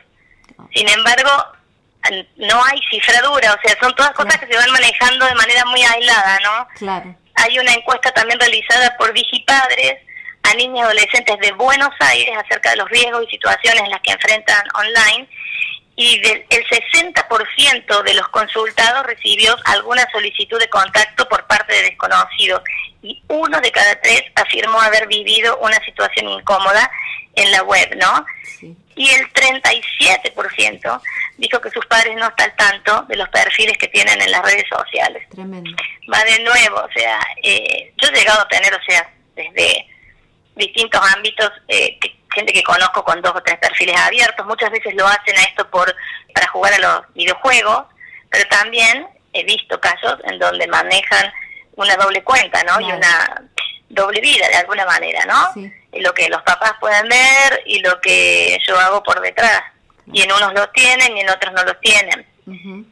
Sin 0.74 0.88
embargo, 0.88 1.30
no 2.38 2.64
hay 2.66 2.80
cifradura, 2.90 3.54
o 3.54 3.68
sea, 3.68 3.78
son 3.80 3.94
todas 3.96 4.12
cosas 4.14 4.38
que 4.40 4.48
se 4.48 4.58
van 4.58 4.72
manejando 4.72 5.26
de 5.26 5.36
manera 5.36 5.66
muy 5.66 5.84
aislada, 5.84 6.40
¿no? 6.40 6.68
Claro. 6.76 7.16
Hay 7.36 7.60
una 7.60 7.74
encuesta 7.74 8.12
también 8.12 8.40
realizada 8.40 8.96
por 8.98 9.14
Vigipadres 9.14 9.98
a 10.44 10.54
niños 10.56 10.80
y 10.80 10.82
adolescentes 10.82 11.40
de 11.40 11.52
Buenos 11.54 11.92
Aires 12.00 12.36
acerca 12.38 12.72
de 12.72 12.78
los 12.78 12.90
riesgos 12.90 13.26
y 13.28 13.32
situaciones 13.32 13.84
en 13.84 13.92
las 13.92 14.02
que 14.02 14.12
enfrentan 14.12 14.64
online 14.74 15.28
y 15.96 16.20
del, 16.22 16.46
el 16.50 16.66
60% 16.68 18.04
de 18.04 18.14
los 18.14 18.28
consultados 18.30 19.06
recibió 19.06 19.56
alguna 19.66 20.08
solicitud 20.12 20.60
de 20.60 20.70
contacto 20.70 21.28
por 21.28 21.46
parte 21.48 21.74
de 21.74 21.82
desconocidos 21.84 22.62
y 23.04 23.22
uno 23.28 23.60
de 23.60 23.72
cada 23.72 24.00
tres 24.02 24.24
afirmó 24.36 24.80
haber 24.80 25.08
vivido 25.08 25.58
una 25.60 25.84
situación 25.84 26.30
incómoda 26.30 26.90
en 27.36 27.52
la 27.52 27.64
web, 27.64 27.98
¿no? 27.98 28.26
Y 28.96 29.10
el 29.10 29.34
37% 29.34 31.02
dijo 31.38 31.62
que 31.62 31.72
sus 31.72 31.86
padres 31.88 32.16
no 32.18 32.28
están 32.28 32.50
al 32.50 32.56
tanto 32.56 33.02
de 33.08 33.16
los 33.16 33.30
perfiles 33.30 33.78
que 33.78 33.88
tienen 33.88 34.22
en 34.22 34.32
las 34.32 34.44
redes 34.44 34.66
sociales. 34.70 35.28
Tremendo. 35.30 35.72
Va 36.14 36.24
de 36.24 36.44
nuevo, 36.44 36.78
o 36.78 36.92
sea, 36.94 37.20
eh, 37.42 37.94
yo 37.98 38.10
he 38.10 38.12
llegado 38.12 38.42
a 38.42 38.48
tener, 38.48 38.74
o 38.74 38.84
sea, 38.88 39.10
desde 39.36 39.88
distintos 40.56 41.02
ámbitos, 41.16 41.52
eh, 41.68 41.98
gente 42.34 42.54
que 42.54 42.64
conozco 42.64 43.04
con 43.04 43.22
dos 43.22 43.34
o 43.36 43.42
tres 43.42 43.58
perfiles 43.60 43.96
abiertos, 43.98 44.46
muchas 44.46 44.72
veces 44.72 44.94
lo 44.96 45.08
hacen 45.08 45.38
a 45.38 45.44
esto 45.44 45.70
por 45.70 45.94
para 46.34 46.48
jugar 46.48 46.74
a 46.74 46.80
los 46.80 47.14
videojuegos, 47.14 47.84
pero 48.30 48.48
también 48.50 49.08
he 49.34 49.44
visto 49.44 49.80
casos 49.80 50.18
en 50.26 50.40
donde 50.40 50.68
manejan 50.68 51.32
una 51.76 51.96
doble 51.96 52.24
cuenta, 52.24 52.64
¿no? 52.64 52.80
Y 52.82 52.92
una 52.92 53.42
doble 53.90 54.22
vida 54.22 54.48
de 54.48 54.56
alguna 54.56 54.86
manera, 54.86 55.26
¿no? 55.26 55.72
Lo 55.94 56.14
que 56.14 56.30
los 56.30 56.42
papás 56.44 56.74
pueden 56.80 57.08
ver 57.10 57.64
y 57.66 57.80
lo 57.80 58.00
que 58.00 58.58
yo 58.66 58.80
hago 58.80 59.04
por 59.04 59.20
detrás. 59.22 59.62
Y 60.12 60.22
en 60.22 60.32
unos 60.32 60.54
lo 60.54 60.70
tienen 60.70 61.16
y 61.16 61.22
en 61.22 61.30
otros 61.30 61.54
no 61.54 61.64
lo 61.64 61.76
tienen. 61.78 62.26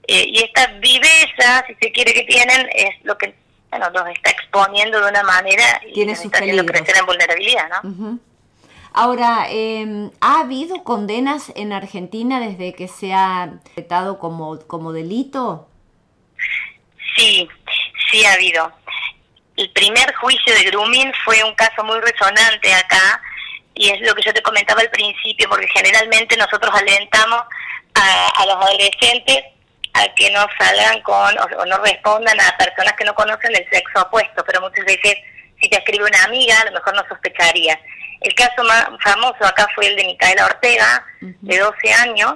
Eh, 0.08 0.25
y 0.27 0.43
esta 0.43 0.67
viveza, 0.79 1.65
si 1.67 1.75
se 1.75 1.91
quiere 1.91 2.13
que 2.13 2.24
tienen, 2.24 2.69
es 2.74 2.96
lo 3.03 3.17
que 3.17 3.36
bueno, 3.69 3.89
los 3.91 4.10
está 4.10 4.31
exponiendo 4.31 5.00
de 5.00 5.10
una 5.10 5.24
manera 5.24 5.81
y 5.88 5.93
Tiene 5.93 6.13
está 6.13 6.39
haciendo 6.39 6.65
crecer 6.65 6.98
en 6.98 7.05
vulnerabilidad, 7.05 7.69
¿no? 7.84 8.19
Ahora, 8.93 9.48
eh, 9.50 10.10
¿ha 10.22 10.41
habido 10.41 10.84
condenas 10.84 11.51
en 11.55 11.74
Argentina 11.74 12.39
desde 12.39 12.74
que 12.74 12.88
se 12.88 13.13
ha 13.13 13.60
tratado 13.75 14.19
como, 14.19 14.60
como 14.67 14.91
delito? 14.93 15.67
Sí, 17.15 17.48
sí 18.12 18.25
ha 18.25 18.34
habido. 18.34 18.72
El 19.58 19.69
primer 19.72 20.13
juicio 20.15 20.53
de 20.53 20.63
grooming 20.63 21.12
fue 21.25 21.43
un 21.43 21.53
caso 21.55 21.84
muy 21.84 22.00
resonante 22.00 22.74
acá 22.74 23.22
y 23.75 23.89
es 23.89 24.01
lo 24.01 24.15
que 24.15 24.24
yo 24.24 24.34
te 24.34 24.41
comentaba 24.41 24.81
al 24.81 24.89
principio, 24.89 25.48
porque 25.50 25.67
generalmente 25.67 26.36
nosotros 26.38 26.74
alentamos 26.74 27.41
a, 27.93 28.41
a 28.41 28.46
los 28.46 28.55
adolescentes 28.55 29.43
a 29.93 30.08
que 30.15 30.31
no 30.31 30.46
salgan 30.58 31.01
con 31.01 31.38
o, 31.38 31.65
no 31.65 31.77
respondan 31.79 32.39
a 32.39 32.58
personas 32.58 32.93
que 32.93 33.05
no 33.05 33.13
conocen 33.15 33.55
el 33.55 33.67
sexo 33.69 34.01
opuesto, 34.01 34.43
pero 34.46 34.62
muchas 34.62 34.86
veces 34.86 35.15
si 35.62 35.69
te 35.69 35.77
escribe 35.77 36.05
una 36.05 36.24
amiga, 36.24 36.60
a 36.62 36.65
lo 36.65 36.72
mejor 36.72 36.96
no 36.96 37.03
sospecharía. 37.08 37.79
El 38.21 38.35
caso 38.35 38.63
más 38.63 38.89
famoso 39.03 39.45
acá 39.45 39.67
fue 39.73 39.88
el 39.88 39.95
de 39.95 40.05
Micaela 40.05 40.45
Ortega, 40.45 41.05
de 41.21 41.57
12 41.57 41.93
años, 41.93 42.35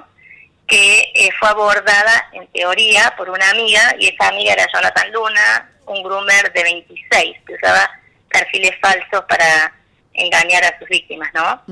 que 0.66 1.12
eh, 1.14 1.28
fue 1.38 1.48
abordada 1.48 2.28
en 2.32 2.46
teoría 2.48 3.12
por 3.16 3.28
una 3.28 3.50
amiga, 3.50 3.94
y 3.98 4.08
esa 4.08 4.28
amiga 4.28 4.54
era 4.54 4.66
Jonathan 4.72 5.12
Luna, 5.12 5.70
un 5.86 6.02
groomer 6.02 6.52
de 6.52 6.62
26, 6.62 7.36
que 7.46 7.54
usaba 7.54 7.90
perfiles 8.30 8.72
falsos 8.80 9.24
para 9.28 9.72
engañar 10.14 10.64
a 10.64 10.78
sus 10.78 10.88
víctimas, 10.88 11.30
¿no? 11.34 11.62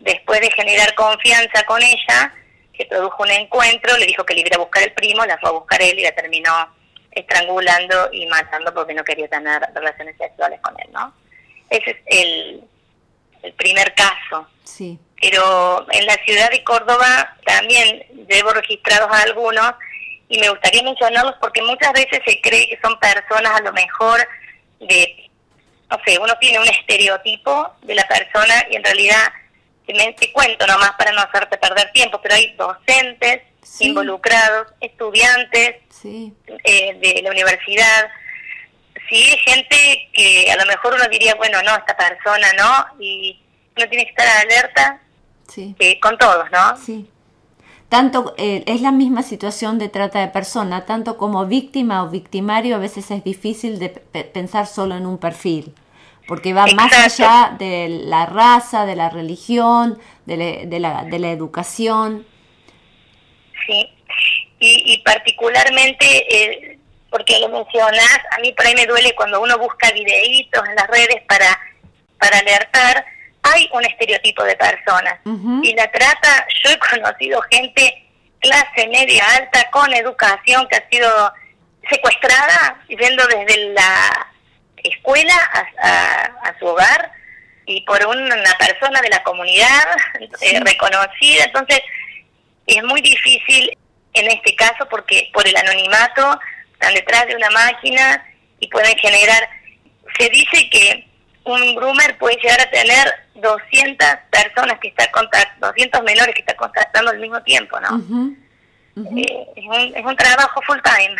Después 0.00 0.40
de 0.40 0.50
generar 0.50 0.94
confianza 0.94 1.62
con 1.64 1.82
ella, 1.82 2.32
se 2.76 2.86
produjo 2.86 3.22
un 3.22 3.30
encuentro, 3.30 3.96
le 3.98 4.06
dijo 4.06 4.24
que 4.24 4.34
le 4.34 4.40
iba 4.40 4.56
a 4.56 4.58
buscar 4.58 4.82
el 4.82 4.92
primo, 4.92 5.24
la 5.26 5.38
fue 5.38 5.50
a 5.50 5.52
buscar 5.52 5.80
él 5.82 5.98
y 5.98 6.02
la 6.02 6.12
terminó 6.12 6.50
estrangulando 7.12 8.08
y 8.12 8.26
matando 8.26 8.72
porque 8.72 8.94
no 8.94 9.04
quería 9.04 9.28
tener 9.28 9.62
relaciones 9.74 10.16
sexuales 10.16 10.60
con 10.60 10.74
él, 10.80 10.88
¿no? 10.92 11.12
Ese 11.68 11.90
es 11.90 11.96
el, 12.06 12.64
el 13.42 13.52
primer 13.54 13.94
caso. 13.94 14.46
Sí. 14.64 14.98
Pero 15.20 15.86
en 15.92 16.06
la 16.06 16.14
ciudad 16.24 16.50
de 16.50 16.64
Córdoba 16.64 17.36
también 17.44 18.06
debo 18.28 18.52
registrados 18.52 19.10
a 19.10 19.22
algunos 19.22 19.72
y 20.28 20.38
me 20.38 20.48
gustaría 20.48 20.82
mencionarlos 20.82 21.34
porque 21.40 21.62
muchas 21.62 21.92
veces 21.92 22.20
se 22.24 22.40
cree 22.40 22.68
que 22.68 22.78
son 22.82 22.98
personas 22.98 23.60
a 23.60 23.62
lo 23.62 23.72
mejor 23.72 24.26
de, 24.80 25.28
no 25.90 25.98
sé, 26.06 26.18
uno 26.18 26.32
tiene 26.40 26.60
un 26.60 26.68
estereotipo 26.68 27.74
de 27.82 27.94
la 27.94 28.06
persona 28.06 28.66
y 28.70 28.76
en 28.76 28.84
realidad 28.84 29.32
te 30.16 30.32
cuento 30.32 30.66
nomás 30.66 30.92
para 30.92 31.12
no 31.12 31.20
hacerte 31.20 31.58
perder 31.58 31.90
tiempo, 31.92 32.20
pero 32.22 32.34
hay 32.34 32.52
docentes 32.54 33.42
involucrados, 33.80 34.68
estudiantes 34.80 35.76
eh, 36.04 36.94
de 36.94 37.20
la 37.22 37.30
universidad, 37.30 38.08
sí, 39.08 39.36
gente 39.44 40.08
que 40.12 40.49
mejor 40.90 40.94
uno 40.94 41.10
diría, 41.10 41.34
bueno, 41.36 41.62
no, 41.62 41.76
esta 41.76 41.96
persona 41.96 42.48
no, 42.56 43.02
y 43.02 43.38
uno 43.76 43.88
tiene 43.88 44.04
que 44.04 44.10
estar 44.10 44.26
alerta 44.46 45.00
eh, 45.56 46.00
con 46.00 46.16
todos, 46.18 46.50
¿no? 46.50 46.76
Sí. 46.76 47.08
Tanto 47.88 48.34
eh, 48.38 48.62
es 48.66 48.82
la 48.82 48.92
misma 48.92 49.22
situación 49.22 49.78
de 49.78 49.88
trata 49.88 50.20
de 50.20 50.28
persona, 50.28 50.86
tanto 50.86 51.16
como 51.16 51.46
víctima 51.46 52.04
o 52.04 52.08
victimario, 52.08 52.76
a 52.76 52.78
veces 52.78 53.10
es 53.10 53.24
difícil 53.24 53.78
de 53.78 53.88
pensar 53.88 54.66
solo 54.66 54.96
en 54.96 55.06
un 55.06 55.18
perfil, 55.18 55.74
porque 56.28 56.52
va 56.52 56.66
más 56.68 56.92
allá 56.92 57.56
de 57.58 57.88
la 57.88 58.26
raza, 58.26 58.86
de 58.86 58.94
la 58.94 59.10
religión, 59.10 59.98
de, 60.26 60.66
de, 60.66 60.80
la, 60.80 61.02
de 61.02 61.18
la 61.18 61.32
educación. 61.32 62.24
Sí, 63.66 63.88
y, 64.60 64.92
y 64.94 64.98
particularmente 65.02 66.06
eh, 66.06 66.69
porque 67.10 67.38
lo 67.40 67.48
mencionas, 67.48 68.20
a 68.30 68.38
mí 68.38 68.52
por 68.52 68.66
ahí 68.66 68.74
me 68.74 68.86
duele 68.86 69.14
cuando 69.14 69.40
uno 69.40 69.58
busca 69.58 69.90
videitos 69.90 70.62
en 70.68 70.74
las 70.76 70.86
redes 70.86 71.22
para, 71.26 71.58
para 72.18 72.38
alertar, 72.38 73.04
hay 73.42 73.68
un 73.72 73.84
estereotipo 73.84 74.44
de 74.44 74.56
personas. 74.56 75.18
Y 75.62 75.74
la 75.74 75.90
trata, 75.90 76.46
yo 76.62 76.70
he 76.70 76.78
conocido 76.78 77.40
gente 77.50 78.06
clase 78.38 78.88
media 78.88 79.24
alta 79.36 79.68
con 79.70 79.92
educación 79.92 80.66
que 80.68 80.76
ha 80.76 80.88
sido 80.88 81.32
secuestrada, 81.88 82.82
yendo 82.88 83.26
desde 83.26 83.72
la 83.72 84.28
escuela 84.76 85.34
a, 85.82 86.54
su 86.58 86.66
hogar 86.66 87.12
y 87.66 87.82
por 87.82 88.04
una 88.06 88.56
persona 88.58 89.00
de 89.00 89.08
la 89.08 89.22
comunidad 89.22 89.84
eh, 90.40 90.60
reconocida. 90.60 91.44
Entonces, 91.44 91.80
es 92.66 92.82
muy 92.84 93.00
difícil 93.00 93.76
en 94.12 94.28
este 94.28 94.54
caso 94.54 94.86
porque 94.88 95.30
por 95.32 95.46
el 95.46 95.56
anonimato 95.56 96.38
están 96.80 96.94
detrás 96.94 97.26
de 97.26 97.36
una 97.36 97.50
máquina 97.50 98.24
y 98.58 98.68
pueden 98.68 98.96
generar, 98.96 99.48
se 100.18 100.30
dice 100.30 100.70
que 100.70 101.06
un 101.44 101.74
groomer 101.74 102.16
puede 102.18 102.36
llegar 102.36 102.60
a 102.60 102.70
tener 102.70 103.12
200 103.34 104.06
personas 104.30 104.78
que 104.80 104.88
está 104.88 105.10
contactando, 105.10 105.66
200 105.68 106.02
menores 106.02 106.34
que 106.34 106.40
está 106.40 106.56
contactando 106.56 107.10
al 107.10 107.18
mismo 107.18 107.42
tiempo, 107.42 107.78
¿no? 107.80 108.34
Eh, 108.96 109.46
es, 109.56 109.64
un, 109.64 109.96
es 109.96 110.04
un 110.04 110.16
trabajo 110.16 110.60
full 110.66 110.78
time. 110.82 111.16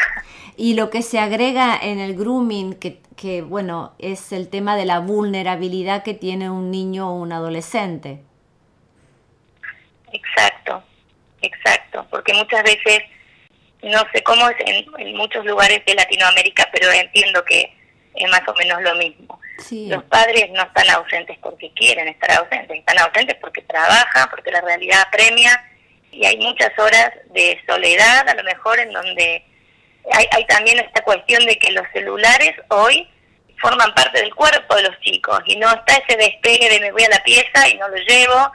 Y 0.57 0.75
lo 0.75 0.91
que 0.91 1.03
se 1.03 1.19
agrega 1.19 1.79
en 1.81 2.01
el 2.01 2.17
grooming, 2.17 2.75
que, 2.75 3.01
que 3.17 3.43
bueno, 3.43 3.95
es 3.99 4.33
el 4.33 4.49
tema 4.49 4.77
de 4.77 4.85
la 4.85 4.99
vulnerabilidad 4.99 6.03
que 6.03 6.15
tiene 6.15 6.51
un 6.51 6.71
niño 6.71 7.11
o 7.11 7.15
un 7.15 7.33
adolescente. 7.33 8.23
Exacto, 10.13 10.83
exacto, 11.41 12.07
porque 12.11 12.35
muchas 12.35 12.63
veces, 12.63 13.01
no 13.83 13.99
sé 14.13 14.23
cómo 14.23 14.49
es 14.49 14.57
en, 14.67 15.17
muchos 15.17 15.45
lugares 15.45 15.85
de 15.87 15.95
Latinoamérica, 15.95 16.69
pero 16.73 16.91
entiendo 16.91 17.45
que 17.45 17.73
es 18.15 18.31
más 18.31 18.43
o 18.47 18.55
menos 18.55 18.83
lo 18.83 18.95
mismo. 18.97 19.41
Los 19.71 20.03
padres 20.05 20.51
no 20.51 20.63
están 20.63 20.89
ausentes 20.91 21.39
porque 21.43 21.71
quieren 21.75 22.09
estar 22.09 22.31
ausentes, 22.33 22.79
están 22.79 22.99
ausentes 22.99 23.37
porque 23.41 23.63
trabajan, 23.63 24.29
porque 24.31 24.51
la 24.51 24.61
realidad 24.61 25.03
apremia 25.07 25.65
y 26.11 26.25
hay 26.25 26.39
muchas 26.39 26.77
horas 26.79 27.11
de 27.33 27.61
soledad, 27.67 28.29
a 28.29 28.35
lo 28.35 28.43
mejor 28.43 28.79
en 28.81 28.93
donde 28.93 29.45
hay, 30.13 30.27
hay 30.33 30.47
también 30.47 30.79
esta 30.79 31.03
cuestión 31.03 31.45
de 31.47 31.59
que 31.59 31.73
los 31.73 31.87
celulares 31.93 32.55
hoy 32.69 33.09
forman 33.61 33.95
parte 33.95 34.21
del 34.21 34.35
cuerpo 34.35 34.75
de 34.75 34.83
los 34.85 34.99
chicos 35.01 35.41
y 35.45 35.57
no 35.57 35.71
está 35.71 35.95
ese 35.97 36.17
despegue 36.17 36.69
de 36.71 36.81
me 36.81 36.93
voy 36.93 37.05
a 37.05 37.11
la 37.11 37.23
pieza 37.23 37.69
y 37.69 37.77
no 37.77 37.89
lo 37.89 37.97
llevo, 37.97 38.53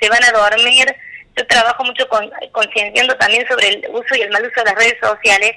se 0.00 0.08
van 0.08 0.24
a 0.24 0.32
dormir. 0.32 0.94
Yo 1.38 1.46
trabajo 1.46 1.84
mucho 1.84 2.08
con, 2.08 2.28
concienciando 2.52 3.16
también 3.16 3.46
sobre 3.46 3.68
el 3.68 3.86
uso 3.92 4.16
y 4.16 4.22
el 4.22 4.30
mal 4.30 4.42
uso 4.42 4.60
de 4.60 4.64
las 4.64 4.74
redes 4.74 4.96
sociales 5.00 5.52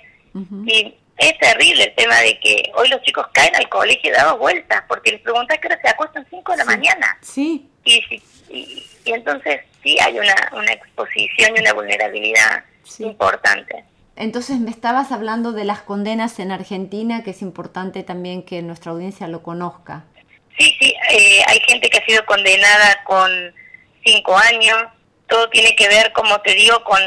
y 0.66 0.96
es 1.18 1.38
terrible 1.40 1.84
el 1.84 1.96
tema 1.96 2.20
de 2.20 2.40
que 2.40 2.72
hoy 2.76 2.88
los 2.90 3.02
chicos 3.02 3.26
caen 3.34 3.56
al 3.56 3.68
colegio 3.68 4.12
y 4.12 4.14
dado 4.14 4.38
vueltas 4.38 4.84
porque 4.88 5.12
les 5.12 5.22
preguntas 5.22 5.58
que 5.60 5.68
ahora 5.68 5.82
se 5.82 5.90
acuestan 5.90 6.26
5 6.30 6.52
de 6.52 6.58
la 6.58 6.66
mañana. 6.66 7.18
Sí. 7.22 7.68
Y, 7.84 8.22
y, 8.50 8.88
entonces 9.06 9.62
sí 9.84 9.98
hay 10.00 10.20
una, 10.20 10.36
una 10.54 10.72
exposición 10.72 11.58
y 11.58 11.60
una 11.60 11.74
vulnerabilidad 11.74 12.64
importante. 13.00 13.84
Entonces 14.16 14.60
me 14.60 14.70
estabas 14.70 15.12
hablando 15.12 15.52
de 15.52 15.66
las 15.66 15.82
condenas 15.82 16.40
en 16.40 16.52
Argentina, 16.52 17.24
que 17.24 17.32
es 17.32 17.42
importante 17.42 18.04
también 18.04 18.44
que 18.44 18.62
nuestra 18.62 18.92
audiencia 18.92 19.28
lo 19.28 19.42
conozca. 19.42 20.04
Sí, 20.58 20.76
sí, 20.80 20.94
eh, 21.12 21.42
hay 21.48 21.60
gente 21.68 21.90
que 21.90 21.98
ha 21.98 22.06
sido 22.06 22.26
condenada 22.26 23.04
con 23.04 23.32
cinco 24.04 24.38
años. 24.38 24.78
Todo 25.32 25.50
tiene 25.50 25.74
que 25.78 25.88
ver, 25.88 26.12
como 26.12 26.42
te 26.42 26.54
digo, 26.56 26.84
con 26.84 27.00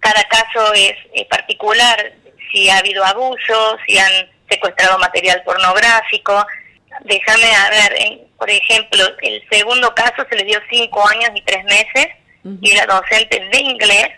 cada 0.00 0.24
caso 0.24 0.72
es, 0.72 0.94
particular. 1.28 2.14
Si 2.50 2.70
ha 2.70 2.78
habido 2.78 3.04
abuso, 3.04 3.76
si 3.86 3.98
han 3.98 4.30
secuestrado 4.48 4.98
material 4.98 5.42
pornográfico. 5.44 6.46
Déjame 7.04 7.54
a 7.54 7.68
ver, 7.68 8.20
por 8.38 8.48
ejemplo, 8.48 9.04
el 9.20 9.46
segundo 9.50 9.94
caso 9.94 10.24
se 10.30 10.36
le 10.36 10.44
dio 10.44 10.58
cinco 10.70 11.06
años 11.06 11.30
y 11.34 11.42
tres 11.42 11.64
meses 11.64 12.08
y 12.62 12.70
era 12.70 12.86
docente 12.86 13.46
de 13.52 13.58
inglés, 13.58 14.08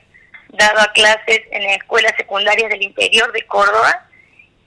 daba 0.51 0.93
clases 0.93 1.41
en 1.51 1.63
escuelas 1.71 2.13
secundarias 2.17 2.71
del 2.71 2.83
interior 2.83 3.33
de 3.33 3.45
Córdoba 3.47 4.07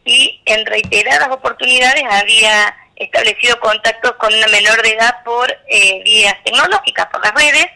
y 0.04 0.42
en 0.46 0.66
reiteradas 0.66 1.30
oportunidades 1.30 2.04
había 2.10 2.76
establecido 2.98 3.58
contactos 3.62 4.12
con 4.14 4.34
una 4.34 4.48
menor 4.48 4.82
de 4.82 4.92
edad 4.92 5.24
por 5.24 5.50
eh, 5.70 6.02
vías 6.04 6.36
tecnológicas, 6.44 7.06
por 7.08 7.24
las 7.24 7.34
redes, 7.34 7.68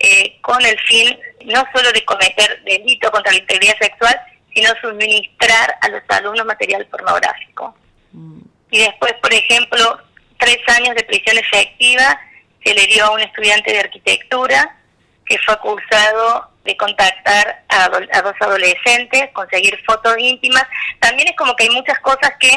eh, 0.00 0.38
con 0.40 0.64
el 0.64 0.78
fin 0.80 1.18
no 1.44 1.64
solo 1.74 1.90
de 1.92 2.04
cometer 2.04 2.62
delito 2.64 3.10
contra 3.10 3.32
la 3.32 3.38
integridad 3.38 3.76
sexual, 3.78 4.20
sino 4.54 4.70
suministrar 4.80 5.76
a 5.80 5.88
los 5.88 6.02
alumnos 6.08 6.46
material 6.46 6.86
pornográfico. 6.86 7.74
Mm. 8.12 8.40
Y 8.70 8.78
después, 8.78 9.14
por 9.22 9.32
ejemplo, 9.32 10.00
tres 10.38 10.58
años 10.68 10.94
de 10.94 11.04
prisión 11.04 11.38
efectiva 11.38 12.20
se 12.64 12.74
le 12.74 12.86
dio 12.86 13.04
a 13.04 13.10
un 13.10 13.20
estudiante 13.20 13.72
de 13.72 13.80
arquitectura 13.80 14.76
que 15.24 15.38
fue 15.38 15.54
acusado 15.54 16.50
de 16.64 16.76
contactar 16.76 17.64
a, 17.68 17.84
a, 17.84 18.22
dos 18.22 18.34
adolescentes, 18.40 19.30
conseguir 19.32 19.78
fotos 19.86 20.16
íntimas. 20.18 20.64
También 21.00 21.28
es 21.28 21.36
como 21.36 21.54
que 21.54 21.64
hay 21.64 21.70
muchas 21.70 21.98
cosas 22.00 22.32
que 22.40 22.50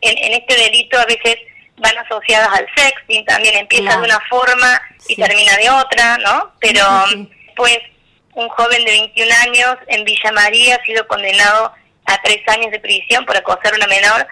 en, 0.00 0.32
este 0.32 0.56
delito 0.56 0.98
a 0.98 1.06
veces 1.06 1.36
van 1.78 1.98
asociadas 1.98 2.48
al 2.48 2.66
sexting, 2.76 3.24
también 3.24 3.56
empieza 3.56 3.96
de 3.96 4.04
una 4.04 4.20
forma 4.28 4.80
y 5.08 5.16
termina 5.16 5.56
de 5.56 5.70
otra, 5.70 6.18
¿no? 6.18 6.52
Pero 6.60 6.84
pues 7.56 7.78
un 8.34 8.48
joven 8.48 8.84
de 8.84 8.90
21 8.90 9.30
años 9.46 9.76
en 9.88 10.04
Villa 10.04 10.32
María 10.32 10.76
ha 10.76 10.84
sido 10.84 11.06
condenado 11.08 11.72
a 12.04 12.22
tres 12.22 12.40
años 12.48 12.70
de 12.70 12.80
prisión 12.80 13.24
por 13.26 13.36
acosar 13.36 13.72
a 13.72 13.76
una 13.76 13.86
menor 13.86 14.26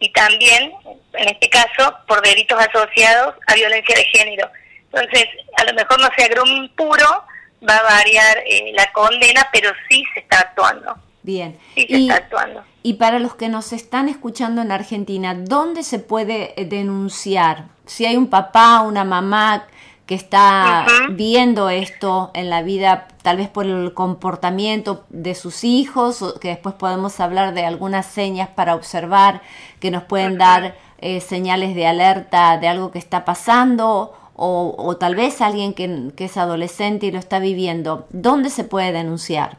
y 0.00 0.10
también, 0.12 0.72
en 1.14 1.28
este 1.28 1.48
caso, 1.50 1.94
por 2.06 2.22
delitos 2.22 2.58
asociados 2.58 3.34
a 3.46 3.54
violencia 3.54 3.96
de 3.96 4.04
género. 4.04 4.50
Entonces, 4.92 5.26
a 5.56 5.64
lo 5.64 5.74
mejor 5.74 6.00
no 6.00 6.08
sea 6.16 6.28
grooming 6.28 6.68
puro, 6.76 7.24
va 7.68 7.76
a 7.76 7.82
variar 7.82 8.38
eh, 8.46 8.70
la 8.74 8.90
condena, 8.92 9.48
pero 9.52 9.72
sí 9.88 10.04
se 10.14 10.20
está 10.20 10.40
actuando. 10.40 10.96
Bien. 11.28 11.58
Sí 11.74 11.86
se 11.86 11.98
y, 11.98 12.08
está 12.08 12.22
actuando. 12.22 12.62
Y 12.82 12.94
para 12.94 13.18
los 13.18 13.34
que 13.34 13.50
nos 13.50 13.74
están 13.74 14.08
escuchando 14.08 14.62
en 14.62 14.72
Argentina, 14.72 15.34
¿dónde 15.34 15.82
se 15.82 15.98
puede 15.98 16.58
eh, 16.58 16.64
denunciar? 16.64 17.66
Si 17.84 18.06
hay 18.06 18.16
un 18.16 18.28
papá, 18.28 18.80
una 18.80 19.04
mamá 19.04 19.66
que 20.06 20.14
está 20.14 20.86
viendo 21.10 21.68
esto 21.68 22.30
en 22.32 22.48
la 22.48 22.62
vida, 22.62 23.08
tal 23.20 23.36
vez 23.36 23.50
por 23.50 23.66
el 23.66 23.92
comportamiento 23.92 25.04
de 25.10 25.34
sus 25.34 25.64
hijos, 25.64 26.22
o 26.22 26.40
que 26.40 26.48
después 26.48 26.74
podemos 26.76 27.20
hablar 27.20 27.52
de 27.52 27.66
algunas 27.66 28.06
señas 28.06 28.48
para 28.48 28.74
observar 28.74 29.42
que 29.80 29.90
nos 29.90 30.04
pueden 30.04 30.38
dar 30.38 30.76
eh, 30.96 31.20
señales 31.20 31.74
de 31.74 31.86
alerta 31.86 32.56
de 32.56 32.68
algo 32.68 32.90
que 32.90 32.98
está 32.98 33.26
pasando, 33.26 34.14
o, 34.34 34.74
o 34.78 34.96
tal 34.96 35.14
vez 35.14 35.42
alguien 35.42 35.74
que, 35.74 36.10
que, 36.16 36.24
es 36.24 36.38
adolescente 36.38 37.04
y 37.04 37.10
lo 37.10 37.18
está 37.18 37.38
viviendo. 37.38 38.06
¿Dónde 38.08 38.48
se 38.48 38.64
puede 38.64 38.92
denunciar? 38.92 39.58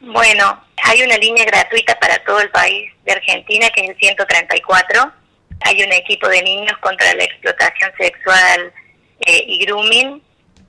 Bueno, 0.00 0.64
hay 0.82 1.02
una 1.02 1.16
línea 1.18 1.44
gratuita 1.44 1.94
para 2.00 2.16
todo 2.24 2.40
el 2.40 2.50
país 2.50 2.90
de 3.04 3.12
Argentina 3.12 3.68
que 3.68 3.82
es 3.82 3.90
el 3.90 3.98
134. 3.98 5.12
Hay 5.60 5.82
un 5.82 5.92
equipo 5.92 6.26
de 6.26 6.42
niños 6.42 6.78
contra 6.78 7.12
la 7.14 7.24
explotación 7.24 7.92
sexual 7.98 8.72
eh, 9.26 9.44
y 9.46 9.58
grooming. 9.66 10.22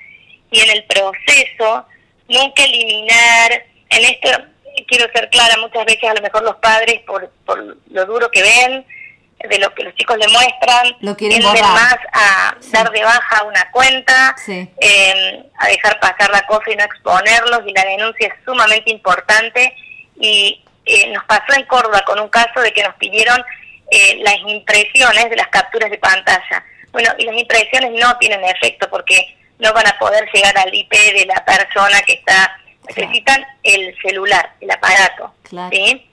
Y 0.51 0.60
en 0.62 0.69
el 0.69 0.84
proceso 0.86 1.86
nunca 2.27 2.63
eliminar, 2.63 3.65
en 3.89 4.06
esto 4.06 4.29
quiero 4.88 5.12
ser 5.13 5.29
clara, 5.29 5.58
muchas 5.58 5.86
veces 5.86 6.10
a 6.10 6.13
lo 6.13 6.21
mejor 6.21 6.43
los 6.43 6.56
padres 6.58 7.01
por, 7.01 7.29
por 7.45 7.77
lo 7.89 8.06
duro 8.06 8.29
que 8.32 8.41
ven, 8.41 8.86
de 9.49 9.60
lo 9.60 9.73
que 9.73 9.84
los 9.84 9.93
chicos 9.95 10.17
le 10.17 10.27
muestran, 10.29 10.95
lo 11.01 11.17
quieren 11.17 11.43
más 11.43 11.97
a 12.13 12.56
dar 12.71 12.91
de 12.91 13.03
baja 13.03 13.43
una 13.43 13.69
cuenta, 13.71 14.36
em, 14.47 15.43
a 15.58 15.67
dejar 15.67 15.99
pasar 15.99 16.29
la 16.32 16.45
cosa 16.45 16.71
y 16.71 16.75
no 16.75 16.86
exponerlos, 16.86 17.62
y 17.67 17.73
la 17.73 17.84
denuncia 17.84 18.27
es 18.27 18.34
sumamente 18.45 18.89
importante. 18.91 19.75
Y 20.19 20.62
eh, 20.86 21.12
nos 21.12 21.24
pasó 21.26 21.54
en 21.58 21.65
Córdoba 21.65 22.02
con 22.06 22.19
un 22.19 22.30
caso 22.30 22.60
de 22.62 22.74
que 22.74 22.84
nos 22.84 22.96
pidieron 22.96 23.43
eh, 23.89 24.17
las 24.24 24.36
impresiones 24.48 25.30
de 25.30 25.36
las 25.36 25.48
capturas 25.48 25.89
de 25.89 25.98
pantalla. 25.98 26.63
Bueno, 26.91 27.10
y 27.17 27.26
las 27.26 27.36
impresiones 27.36 27.91
no 27.91 28.17
tienen 28.17 28.43
efecto 28.43 28.89
porque 28.89 29.36
no 29.60 29.74
van 29.74 29.88
a 29.88 29.98
poder 29.98 30.30
llegar 30.34 30.58
al 30.58 30.74
IP 30.74 30.91
de 30.91 31.26
la 31.26 31.43
persona 31.46 32.02
que 32.02 32.13
está, 32.13 32.58
necesitan 32.88 33.46
el 33.63 33.96
celular, 34.02 34.52
el 34.60 34.72
aparato. 34.72 35.34
¿sí? 35.72 36.10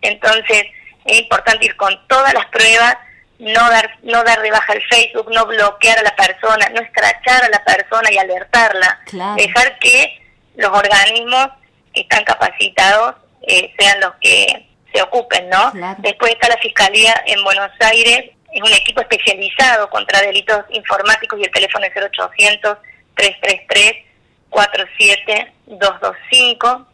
Entonces, 0.00 0.64
es 1.04 1.20
importante 1.20 1.66
ir 1.66 1.76
con 1.76 1.98
todas 2.06 2.32
las 2.32 2.46
pruebas, 2.46 2.96
no 3.38 3.70
dar, 3.70 3.98
no 4.02 4.22
dar 4.22 4.40
de 4.40 4.50
baja 4.50 4.72
el 4.72 4.82
Facebook, 4.84 5.30
no 5.32 5.46
bloquear 5.46 5.98
a 5.98 6.02
la 6.02 6.14
persona, 6.14 6.68
no 6.68 6.80
escrachar 6.80 7.44
a 7.44 7.48
la 7.48 7.64
persona 7.64 8.12
y 8.12 8.18
alertarla, 8.18 9.00
dejar 9.36 9.78
que 9.80 10.22
los 10.54 10.70
organismos 10.70 11.48
que 11.92 12.02
están 12.02 12.24
capacitados 12.24 13.16
eh, 13.42 13.72
sean 13.78 14.00
los 14.00 14.14
que 14.20 14.66
se 14.92 15.00
ocupen, 15.02 15.48
¿no? 15.48 15.72
Después 15.98 16.32
está 16.32 16.48
la 16.48 16.58
Fiscalía 16.58 17.14
en 17.26 17.44
Buenos 17.44 17.70
Aires, 17.80 18.30
es 18.52 18.62
un 18.62 18.72
equipo 18.72 19.00
especializado 19.00 19.88
contra 19.88 20.20
delitos 20.20 20.64
informáticos 20.70 21.40
y 21.40 21.44
el 21.44 21.50
teléfono 21.50 21.86
es 21.86 21.92
0800 21.94 22.76
333 23.14 23.92
47225 24.50 26.86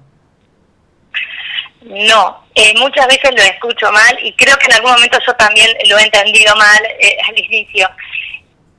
No, 1.84 2.43
eh, 2.53 2.73
muchas 2.77 3.08
veces 3.08 3.32
lo 3.34 3.41
escucho 3.41 3.89
mal 3.89 4.19
y 4.21 4.34
creo 4.34 4.58
que 4.58 4.65
en 4.65 4.73
algún 4.73 4.91
momento 4.91 5.17
yo 5.25 5.34
también 5.36 5.69
lo 5.88 5.97
he 5.97 6.03
entendido 6.03 6.53
mal 6.58 6.86
eh, 6.99 7.17
al 7.25 7.39
inicio. 7.39 7.89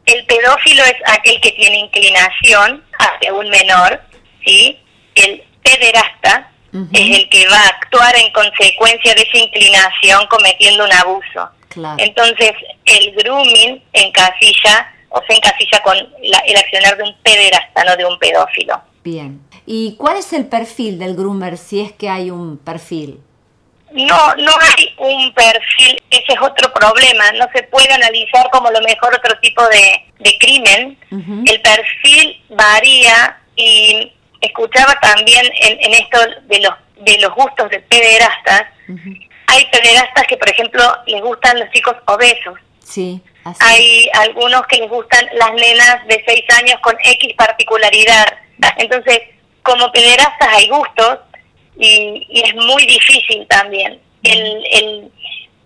El 0.05 0.23
pedófilo 0.27 0.85
es 0.85 0.97
aquel 1.07 1.41
que 1.41 1.53
tiene 1.53 1.79
inclinación 1.79 2.85
hacia 2.99 3.33
un 3.33 3.49
menor, 3.49 4.03
¿sí? 4.45 4.79
El 5.15 5.43
pederasta 5.63 6.51
es 6.93 7.19
el 7.19 7.31
que 7.31 7.49
va 7.49 7.57
a 7.57 7.69
actuar 7.69 8.15
en 8.17 8.31
consecuencia 8.33 9.15
de 9.15 9.23
esa 9.23 9.39
inclinación 9.39 10.27
cometiendo 10.27 10.85
un 10.85 10.93
abuso. 10.93 11.49
Entonces, 11.97 12.53
el 12.85 13.13
grooming 13.13 13.83
encasilla 13.95 14.93
o 15.09 15.23
se 15.27 15.37
encasilla 15.37 15.81
con 15.83 15.97
el 15.97 16.57
accionar 16.57 16.99
de 16.99 17.05
un 17.05 17.17
pederasta, 17.23 17.83
no 17.85 17.97
de 17.97 18.05
un 18.05 18.19
pedófilo. 18.19 18.83
Bien. 19.05 19.41
¿Y 19.67 19.97
cuál 19.97 20.17
es 20.17 20.33
el 20.33 20.47
perfil 20.47 20.99
del 20.99 21.15
groomer 21.15 21.59
si 21.59 21.81
es 21.81 21.93
que 21.93 22.09
hay 22.09 22.31
un 22.31 22.57
perfil? 22.57 23.21
No, 23.93 24.35
no 24.37 24.51
hay 24.61 24.95
un 24.99 25.33
perfil, 25.35 26.03
ese 26.11 26.33
es 26.33 26.41
otro 26.41 26.73
problema, 26.73 27.31
no 27.33 27.47
se 27.55 27.63
puede 27.65 27.93
analizar 27.93 28.51
como 28.51 28.69
lo 28.71 28.81
mejor 28.81 29.15
otro 29.15 29.39
tipo 29.41 29.63
de, 29.69 30.05
de 30.19 30.39
crimen. 30.39 30.99
El 31.47 31.61
perfil 31.61 32.43
varía 32.49 33.39
y 33.55 34.13
escuchaba 34.41 34.95
también 35.01 35.45
en, 35.61 35.95
esto 35.95 36.19
de 36.47 36.61
los, 36.61 36.75
de 37.05 37.19
los 37.21 37.33
gustos 37.35 37.71
de 37.71 37.81
pederastas. 37.81 38.65
Hay 39.47 39.67
pederastas 39.67 40.25
que, 40.27 40.39
por 40.39 40.49
ejemplo, 40.49 40.83
les 41.07 41.21
gustan 41.23 41.61
los 41.61 41.71
chicos 41.71 41.95
obesos. 42.07 42.59
Sí. 42.83 43.21
Hay 43.61 44.09
algunos 44.15 44.67
que 44.67 44.79
les 44.79 44.89
gustan 44.89 45.25
las 45.35 45.53
nenas 45.53 46.07
de 46.09 46.23
6 46.27 46.45
años 46.59 46.81
con 46.81 46.97
X 47.01 47.35
particularidad. 47.37 48.27
Entonces, 48.79 49.21
como 49.63 49.91
pederastas 49.93 50.49
hay 50.49 50.69
gustos 50.69 51.19
y, 51.79 52.43
es 52.45 52.55
muy 52.55 52.87
difícil 52.87 53.47
también. 53.49 54.01
El, 54.23 54.65
el 54.71 55.13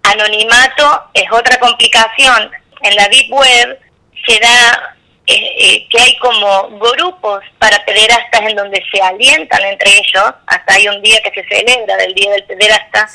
anonimato 0.03 1.05
es 1.15 1.31
otra 1.33 1.59
complicación. 1.59 2.51
En 2.83 2.97
la 2.97 3.09
Deep 3.09 3.33
Web 3.33 3.79
se 4.27 4.39
da 4.41 4.97
eh, 5.31 5.35
eh, 5.59 5.87
que 5.91 6.01
hay 6.01 6.17
como 6.17 6.71
grupos 6.79 7.45
para 7.59 7.85
pederastas 7.85 8.41
en 8.41 8.57
donde 8.57 8.83
se 8.91 8.99
alientan 9.03 9.63
entre 9.63 9.91
ellos. 9.91 10.35
Hasta 10.47 10.75
hay 10.75 10.89
un 10.89 11.03
día 11.03 11.21
que 11.21 11.31
se 11.31 11.47
celebra 11.47 11.97
del 11.97 12.15
Día 12.15 12.31
del 12.31 12.45
Pederasta. 12.45 13.07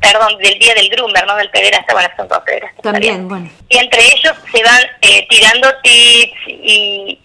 Perdón, 0.00 0.38
del 0.38 0.56
Día 0.60 0.72
del 0.74 0.88
Groomer, 0.90 1.26
no 1.26 1.36
del 1.36 1.50
pederasta, 1.50 1.94
bueno, 1.94 2.08
son 2.16 2.28
todos 2.28 2.42
pederastas. 2.42 2.82
También, 2.82 3.28
bueno. 3.28 3.50
Y 3.68 3.76
entre 3.76 4.00
ellos 4.04 4.34
se 4.52 4.62
van 4.62 4.82
eh, 5.00 5.26
tirando 5.28 5.68
tips 5.82 6.38
y 6.46 7.18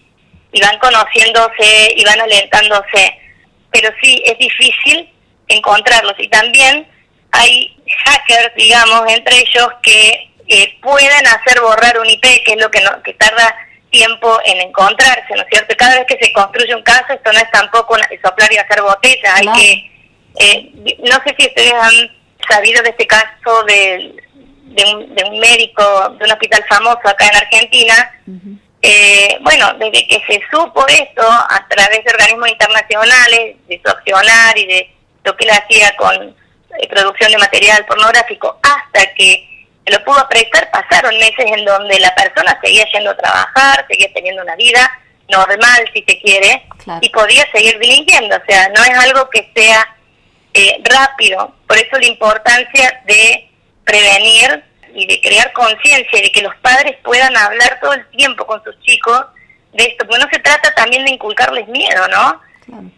y 0.57 0.61
van 0.61 0.79
conociéndose 0.79 1.93
y 1.95 2.03
van 2.03 2.19
alentándose. 2.19 3.15
Pero 3.71 3.89
sí, 4.01 4.21
es 4.25 4.37
difícil 4.39 5.09
encontrarlos. 5.47 6.15
Y 6.17 6.27
también 6.29 6.87
hay 7.31 7.77
hackers, 8.05 8.55
digamos, 8.55 9.03
entre 9.11 9.37
ellos 9.37 9.67
que 9.83 10.29
eh, 10.47 10.77
pueden 10.81 11.27
hacer 11.27 11.61
borrar 11.61 11.99
un 11.99 12.09
IP, 12.09 12.21
que 12.43 12.53
es 12.53 12.61
lo 12.61 12.71
que, 12.71 12.81
no, 12.81 13.03
que 13.03 13.13
tarda 13.13 13.55
tiempo 13.91 14.39
en 14.45 14.61
encontrarse, 14.61 15.35
¿no 15.35 15.43
es 15.43 15.47
cierto? 15.49 15.75
Cada 15.77 15.99
vez 15.99 16.05
que 16.07 16.17
se 16.25 16.33
construye 16.33 16.73
un 16.75 16.83
caso, 16.83 17.13
esto 17.13 17.31
no 17.31 17.39
es 17.39 17.51
tampoco 17.51 17.95
soplar 18.23 18.51
y 18.51 18.57
hacer 18.57 18.81
botella, 18.81 19.35
hay 19.35 19.47
que... 19.47 19.91
Eh, 20.39 20.71
no 20.99 21.17
sé 21.25 21.35
si 21.37 21.47
ustedes 21.47 21.73
han 21.73 22.11
sabido 22.49 22.81
de 22.83 22.89
este 22.89 23.07
caso 23.07 23.63
de, 23.67 24.15
de, 24.65 24.85
un, 24.85 25.15
de 25.15 25.23
un 25.23 25.39
médico 25.39 26.15
de 26.19 26.25
un 26.25 26.31
hospital 26.31 26.63
famoso 26.69 27.01
acá 27.05 27.27
en 27.27 27.35
Argentina, 27.35 28.11
eh, 28.81 29.37
bueno, 29.41 29.73
desde 29.73 30.07
que 30.07 30.21
se 30.27 30.41
supo 30.51 30.85
esto 30.87 31.23
a 31.23 31.65
través 31.67 32.03
de 32.03 32.11
organismos 32.11 32.49
internacionales, 32.49 33.55
de 33.67 33.81
su 33.83 33.89
accionar 33.89 34.57
y 34.57 34.67
de 34.67 34.95
lo 35.23 35.35
que 35.35 35.45
él 35.45 35.51
hacía 35.51 35.95
con 35.95 36.15
eh, 36.23 36.87
producción 36.89 37.31
de 37.31 37.37
material 37.37 37.85
pornográfico, 37.85 38.59
hasta 38.61 39.13
que 39.13 39.67
se 39.85 39.93
lo 39.93 40.03
pudo 40.03 40.27
prestar, 40.29 40.69
pasaron 40.69 41.17
meses 41.17 41.45
en 41.45 41.65
donde 41.65 41.99
la 41.99 42.13
persona 42.13 42.59
seguía 42.63 42.85
yendo 42.93 43.11
a 43.11 43.17
trabajar, 43.17 43.85
seguía 43.89 44.11
teniendo 44.13 44.43
una 44.43 44.55
vida 44.55 44.91
normal, 45.29 45.89
si 45.93 46.03
se 46.07 46.19
quiere, 46.19 46.63
y 47.01 47.09
podía 47.09 47.49
seguir 47.51 47.77
delinquiendo. 47.79 48.35
O 48.35 48.45
sea, 48.47 48.69
no 48.69 48.83
es 48.83 48.97
algo 48.99 49.29
que 49.29 49.51
sea 49.55 49.95
eh, 50.53 50.81
rápido. 50.83 51.53
Por 51.67 51.77
eso 51.77 51.97
la 51.97 52.07
importancia 52.07 53.01
de 53.05 53.49
prevenir 53.83 54.63
y 54.97 55.05
de 55.05 55.21
crear 55.21 55.53
conciencia, 55.53 56.21
de 56.21 56.31
que 56.31 56.41
los 56.41 56.55
padres 56.55 56.97
puedan 57.03 57.37
hablar 57.37 57.79
todo 57.79 57.93
el 57.93 58.05
tiempo 58.07 58.47
con 58.47 58.63
sus 58.63 58.79
chicos 58.81 59.25
de 59.73 59.83
esto, 59.83 60.07
porque 60.07 60.23
no 60.25 60.29
se 60.31 60.39
trata 60.39 60.73
también 60.73 61.05
de 61.05 61.11
inculcarles 61.11 61.67
miedo, 61.67 62.07
¿no? 62.07 62.41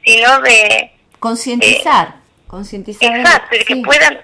Sino 0.05 0.39
de... 0.39 0.91
Concientizar, 1.19 2.15
concientizar. 2.47 3.17
Exacto, 3.17 3.57
de 3.57 3.65
que 3.65 3.75
puedan 3.77 4.17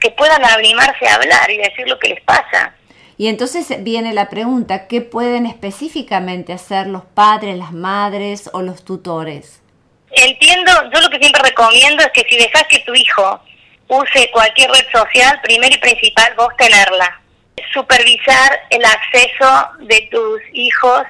que 0.00 0.10
puedan 0.10 0.44
animarse 0.44 1.06
a 1.06 1.14
hablar 1.14 1.50
y 1.50 1.56
decir 1.56 1.88
lo 1.88 1.98
que 1.98 2.08
les 2.08 2.20
pasa. 2.22 2.74
Y 3.16 3.28
entonces 3.28 3.82
viene 3.84 4.12
la 4.12 4.28
pregunta, 4.28 4.86
¿qué 4.86 5.00
pueden 5.00 5.46
específicamente 5.46 6.52
hacer 6.52 6.88
los 6.88 7.04
padres, 7.04 7.56
las 7.56 7.72
madres 7.72 8.50
o 8.52 8.60
los 8.60 8.84
tutores? 8.84 9.62
Entiendo, 10.10 10.72
yo 10.92 11.00
lo 11.00 11.08
que 11.08 11.18
siempre 11.18 11.42
recomiendo 11.42 12.02
es 12.02 12.10
que 12.12 12.26
si 12.28 12.36
dejas 12.36 12.64
que 12.68 12.80
tu 12.80 12.94
hijo 12.94 13.40
use 13.88 14.30
cualquier 14.32 14.70
red 14.70 14.86
social, 14.92 15.40
primero 15.42 15.74
y 15.74 15.78
principal, 15.78 16.34
vos 16.36 16.54
tenerla. 16.56 17.20
Supervisar 17.72 18.60
el 18.70 18.84
acceso 18.84 19.68
de 19.80 20.08
tus 20.10 20.40
hijos 20.52 21.02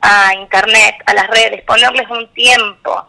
a 0.00 0.34
Internet, 0.34 0.96
a 1.06 1.14
las 1.14 1.28
redes, 1.28 1.62
ponerles 1.62 2.08
un 2.10 2.32
tiempo. 2.34 3.06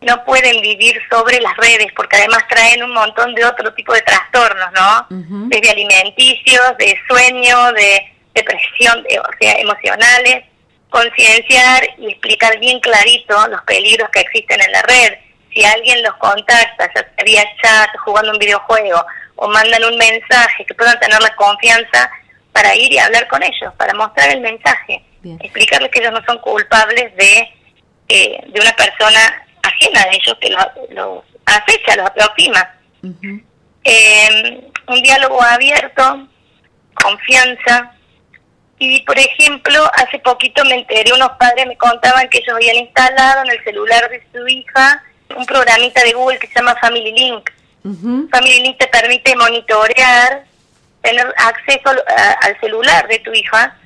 No 0.00 0.24
pueden 0.24 0.62
vivir 0.62 0.98
sobre 1.10 1.40
las 1.40 1.56
redes 1.56 1.88
porque 1.94 2.16
además 2.16 2.44
traen 2.48 2.82
un 2.82 2.92
montón 2.92 3.34
de 3.34 3.44
otro 3.44 3.74
tipo 3.74 3.92
de 3.92 4.00
trastornos, 4.00 4.70
¿no? 4.72 5.06
Desde 5.48 5.70
alimenticios, 5.70 6.76
de 6.78 6.96
sueño, 7.06 7.72
de 7.72 8.12
depresión, 8.34 8.98
o 9.00 9.32
sea, 9.38 9.54
emocionales. 9.54 10.44
Concienciar 10.88 11.86
y 11.98 12.12
explicar 12.12 12.58
bien 12.58 12.80
clarito 12.80 13.46
los 13.48 13.62
peligros 13.62 14.08
que 14.10 14.20
existen 14.20 14.60
en 14.60 14.72
la 14.72 14.82
red. 14.82 15.18
Si 15.60 15.66
alguien 15.66 16.02
los 16.02 16.14
contacta, 16.14 16.90
ya 16.94 17.22
vía 17.22 17.44
chat, 17.62 17.90
jugando 18.02 18.32
un 18.32 18.38
videojuego, 18.38 19.04
o 19.36 19.46
mandan 19.48 19.84
un 19.84 19.98
mensaje, 19.98 20.64
que 20.64 20.72
puedan 20.72 20.98
tener 21.00 21.20
la 21.20 21.36
confianza 21.36 22.10
para 22.50 22.74
ir 22.74 22.90
y 22.90 22.98
hablar 22.98 23.28
con 23.28 23.42
ellos, 23.42 23.70
para 23.76 23.92
mostrar 23.92 24.30
el 24.30 24.40
mensaje, 24.40 25.04
explicarles 25.40 25.90
que 25.90 25.98
ellos 25.98 26.12
no 26.12 26.24
son 26.24 26.38
culpables 26.38 27.14
de, 27.14 27.52
eh, 28.08 28.40
de 28.46 28.58
una 28.58 28.72
persona 28.72 29.44
ajena 29.62 30.00
a 30.00 30.08
ellos 30.08 30.34
que 30.40 30.48
los, 30.48 30.66
los 30.92 31.24
acecha, 31.44 31.96
los 31.96 32.06
aproxima. 32.06 32.74
Em, 33.84 34.62
un 34.86 35.02
diálogo 35.02 35.42
abierto, 35.42 36.26
confianza. 36.94 37.92
Y, 38.78 39.02
por 39.02 39.18
ejemplo, 39.18 39.90
hace 39.92 40.20
poquito 40.20 40.64
me 40.64 40.76
enteré, 40.76 41.12
unos 41.12 41.32
padres 41.32 41.66
me 41.66 41.76
contaban 41.76 42.30
que 42.30 42.38
ellos 42.38 42.54
habían 42.54 42.76
instalado 42.76 43.42
en 43.42 43.50
el 43.50 43.62
celular 43.62 44.08
de 44.08 44.26
su 44.32 44.48
hija 44.48 45.04
un 45.36 45.46
programita 45.46 46.02
de 46.02 46.12
Google 46.12 46.38
que 46.38 46.46
se 46.48 46.54
llama 46.54 46.76
Family 46.80 47.12
Link. 47.12 47.50
Family 47.82 48.60
Link 48.60 48.78
te 48.78 48.88
permite 48.88 49.34
monitorear, 49.36 50.44
tener 51.02 51.34
acceso 51.36 51.90
al 52.42 52.60
celular 52.60 53.08
de 53.08 53.18
tu 53.20 53.32
hija 53.32 53.76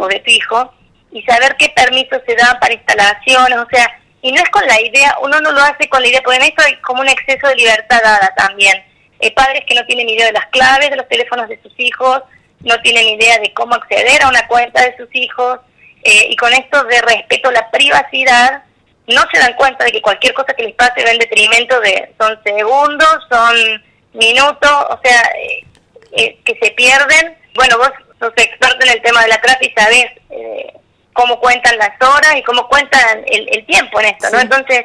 o 0.00 0.08
de 0.08 0.20
tu 0.20 0.30
hijo 0.30 0.72
y 1.12 1.22
saber 1.22 1.56
qué 1.58 1.68
permisos 1.70 2.22
se 2.26 2.34
dan 2.34 2.58
para 2.58 2.72
instalaciones, 2.72 3.58
o 3.58 3.66
sea, 3.70 3.86
y 4.22 4.32
no 4.32 4.40
es 4.40 4.48
con 4.50 4.66
la 4.66 4.80
idea, 4.80 5.16
uno 5.20 5.40
no 5.40 5.52
lo 5.52 5.60
hace 5.60 5.88
con 5.88 6.00
la 6.00 6.08
idea, 6.08 6.22
porque 6.22 6.38
en 6.38 6.44
esto 6.44 6.62
hay 6.62 6.76
como 6.76 7.02
un 7.02 7.08
exceso 7.08 7.48
de 7.48 7.56
libertad 7.56 8.00
dada 8.02 8.32
también. 8.36 8.82
Hay 9.20 9.30
padres 9.32 9.64
que 9.66 9.74
no 9.74 9.84
tienen 9.84 10.08
idea 10.08 10.26
de 10.26 10.32
las 10.32 10.46
claves 10.46 10.90
de 10.90 10.96
los 10.96 11.08
teléfonos 11.08 11.48
de 11.48 11.60
sus 11.60 11.72
hijos, 11.78 12.22
no 12.60 12.80
tienen 12.80 13.08
idea 13.08 13.38
de 13.38 13.52
cómo 13.52 13.74
acceder 13.74 14.22
a 14.22 14.28
una 14.28 14.46
cuenta 14.46 14.82
de 14.82 14.96
sus 14.96 15.08
hijos, 15.12 15.58
eh, 16.04 16.28
y 16.30 16.36
con 16.36 16.52
esto 16.52 16.82
de 16.84 17.02
respeto 17.02 17.48
a 17.48 17.52
la 17.52 17.70
privacidad, 17.70 18.62
no 19.06 19.22
se 19.32 19.38
dan 19.38 19.54
cuenta 19.54 19.84
de 19.84 19.92
que 19.92 20.02
cualquier 20.02 20.34
cosa 20.34 20.54
que 20.54 20.62
les 20.62 20.74
pase 20.74 21.04
va 21.04 21.10
en 21.10 21.18
detrimento 21.18 21.80
de, 21.80 22.14
son 22.18 22.38
segundos, 22.44 23.18
son 23.30 23.82
minutos, 24.12 24.70
o 24.90 25.00
sea, 25.02 25.20
eh, 25.38 25.64
eh, 26.12 26.38
que 26.44 26.58
se 26.62 26.70
pierden. 26.72 27.36
Bueno, 27.54 27.78
vos 27.78 27.90
sos 28.20 28.32
experto 28.36 28.84
en 28.84 28.92
el 28.92 29.02
tema 29.02 29.22
de 29.22 29.28
la 29.28 29.40
trata 29.40 29.64
y 29.64 29.72
sabés 29.72 30.06
eh, 30.30 30.72
cómo 31.12 31.40
cuentan 31.40 31.76
las 31.78 32.00
horas 32.00 32.36
y 32.36 32.42
cómo 32.42 32.68
cuentan 32.68 33.24
el, 33.26 33.66
tiempo 33.66 34.00
en 34.00 34.06
esto, 34.06 34.28
¿no? 34.30 34.40
Entonces, 34.40 34.84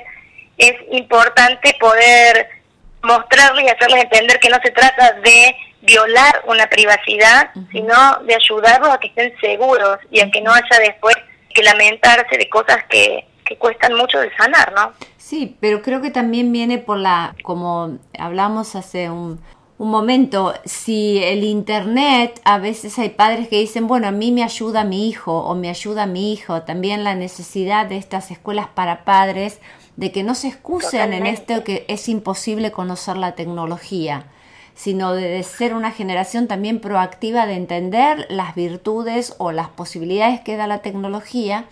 es 0.58 0.74
importante 0.92 1.76
poder 1.80 2.50
mostrarles 3.04 3.66
y 3.66 3.70
hacerles 3.70 4.04
entender 4.04 4.40
que 4.40 4.50
no 4.50 4.58
se 4.64 4.72
trata 4.72 5.14
de 5.24 5.56
violar 5.82 6.42
una 6.46 6.68
privacidad, 6.68 7.52
sino 7.72 8.20
de 8.24 8.36
ayudarlos 8.36 8.90
a 8.90 9.00
que 9.00 9.08
estén 9.08 9.34
seguros 9.40 10.00
y 10.12 10.20
a 10.20 10.30
que 10.32 10.42
no 10.42 10.52
haya 10.52 10.80
después 10.80 11.16
que 11.54 11.64
lamentarse 11.64 12.38
de 12.38 12.50
cosas 12.50 12.78
que, 12.90 13.24
que 13.48 13.58
cuestan 13.58 13.96
mucho 13.96 14.20
de 14.20 14.30
sanar, 14.36 14.74
¿no? 14.74 14.92
Sí, 15.18 15.58
pero 15.60 15.82
creo 15.82 16.02
que 16.02 16.12
también 16.12 16.52
viene 16.52 16.78
por 16.78 16.98
la, 16.98 17.36
como 17.44 17.98
hablamos 18.18 18.76
hace 18.76 19.10
un, 19.10 19.40
un 19.78 19.92
momento, 19.92 20.56
si 20.66 21.22
el 21.24 21.44
Internet, 21.44 22.42
a 22.44 22.58
veces 22.58 22.98
hay 22.98 23.10
padres 23.10 23.48
que 23.48 23.60
dicen, 23.60 23.88
bueno, 23.88 24.08
a 24.08 24.12
mí 24.12 24.32
me 24.32 24.44
ayuda 24.44 24.84
mi 24.84 25.08
hijo 25.08 25.38
o 25.38 25.54
me 25.54 25.70
ayuda 25.70 26.08
mi 26.08 26.34
hijo, 26.34 26.64
también 26.64 27.04
la 27.04 27.14
necesidad 27.14 27.86
de 27.86 27.98
estas 27.98 28.32
escuelas 28.32 28.68
para 28.68 29.06
padres, 29.06 29.60
de 29.96 30.12
que 30.12 30.24
no 30.24 30.34
se 30.34 30.48
excusen 30.48 31.14
en 31.14 31.28
esto 31.28 31.64
que 31.64 31.86
es 31.88 32.08
imposible 32.08 32.72
conocer 32.72 33.18
la 33.18 33.34
tecnología, 33.34 34.26
sino 34.74 35.14
de 35.14 35.42
ser 35.44 35.74
una 35.74 35.92
generación 35.92 36.48
también 36.48 36.80
proactiva 36.80 37.46
de 37.46 37.56
entender 37.56 38.28
las 38.30 38.56
virtudes 38.56 39.36
o 39.38 39.52
las 39.52 39.70
posibilidades 39.70 40.42
que 40.42 40.56
da 40.56 40.68
la 40.68 40.80
tecnología 40.80 41.66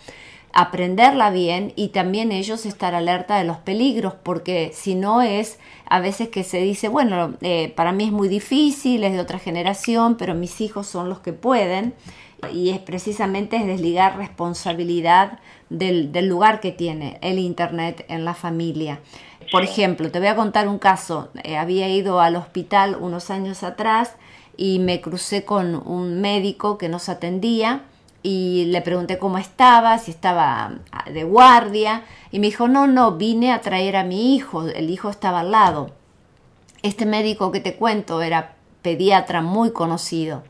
aprenderla 0.56 1.32
bien 1.32 1.74
y 1.76 1.90
también 1.90 2.32
ellos 2.32 2.66
estar 2.66 2.96
alerta 2.96 3.38
de 3.38 3.44
los 3.44 3.58
peligros, 3.58 4.14
porque 4.14 4.72
si 4.74 4.96
no 4.96 5.22
es 5.22 5.60
a 5.86 6.00
veces 6.00 6.30
que 6.30 6.46
se 6.46 6.60
dice, 6.60 6.88
bueno, 6.88 7.34
eh, 7.42 7.74
para 7.76 7.92
mí 7.92 8.06
es 8.06 8.14
muy 8.14 8.30
difícil, 8.30 9.04
es 9.04 9.12
de 9.12 9.20
otra 9.20 9.38
generación, 9.38 10.16
pero 10.16 10.34
mis 10.34 10.62
hijos 10.62 10.88
son 10.88 11.10
los 11.10 11.20
que 11.20 11.34
pueden, 11.34 11.94
y 12.54 12.70
es 12.70 12.80
precisamente 12.80 13.58
es 13.58 13.66
desligar 13.66 14.18
responsabilidad 14.18 15.40
del, 15.70 16.14
del 16.14 16.28
lugar 16.28 16.62
que 16.62 16.72
tiene 16.72 17.20
el 17.22 17.38
Internet 17.38 18.06
en 18.08 18.24
la 18.24 18.34
familia. 18.34 19.02
Por 19.52 19.64
ejemplo, 19.64 20.10
te 20.10 20.20
voy 20.20 20.30
a 20.30 20.38
contar 20.38 20.70
un 20.70 20.80
caso, 20.80 21.32
eh, 21.44 21.58
había 21.58 21.90
ido 21.90 22.22
al 22.22 22.38
hospital 22.38 22.98
unos 22.98 23.30
años 23.30 23.62
atrás 23.64 24.16
y 24.56 24.80
me 24.80 25.02
crucé 25.02 25.44
con 25.44 25.76
un 25.76 26.22
médico 26.22 26.78
que 26.78 26.88
nos 26.88 27.10
atendía, 27.10 27.84
y 28.26 28.66
le 28.66 28.82
pregunté 28.82 29.20
cómo 29.20 29.38
estaba, 29.38 30.00
si 30.00 30.10
estaba 30.10 30.80
ah, 30.92 31.12
de 31.12 31.24
guardia, 31.24 32.02
y 32.32 32.40
me 32.40 32.48
dijo, 32.48 32.68
no, 32.68 32.88
no, 32.88 33.12
vine 33.12 33.52
a 33.52 33.62
traer 33.62 33.96
a 33.96 34.04
mi 34.04 34.36
hijo, 34.36 34.68
el 34.68 34.90
hijo 34.90 35.12
estaba 35.12 35.42
al 35.42 35.52
lado. 35.52 35.92
Este 36.82 37.06
médico 37.06 37.52
que 37.52 37.60
te 37.60 37.76
cuento 37.76 38.24
era 38.24 38.56
pediatra 38.82 39.44
muy 39.44 39.72
conocido, 39.72 40.42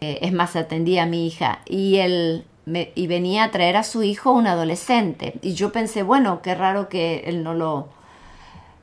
eh, 0.00 0.20
es 0.22 0.32
más, 0.32 0.54
atendía 0.54 1.02
a 1.02 1.06
mi 1.06 1.26
hija, 1.26 1.62
y 1.66 1.96
él 1.96 2.44
me, 2.64 2.92
y 2.94 3.08
venía 3.08 3.42
a 3.42 3.50
traer 3.50 3.76
a 3.76 3.82
su 3.82 4.04
hijo, 4.04 4.30
un 4.30 4.46
adolescente, 4.46 5.34
y 5.42 5.54
yo 5.54 5.72
pensé, 5.72 6.04
bueno, 6.04 6.42
qué 6.42 6.54
raro 6.54 6.88
que 6.88 7.24
él 7.26 7.42
no 7.42 7.54
lo, 7.54 7.88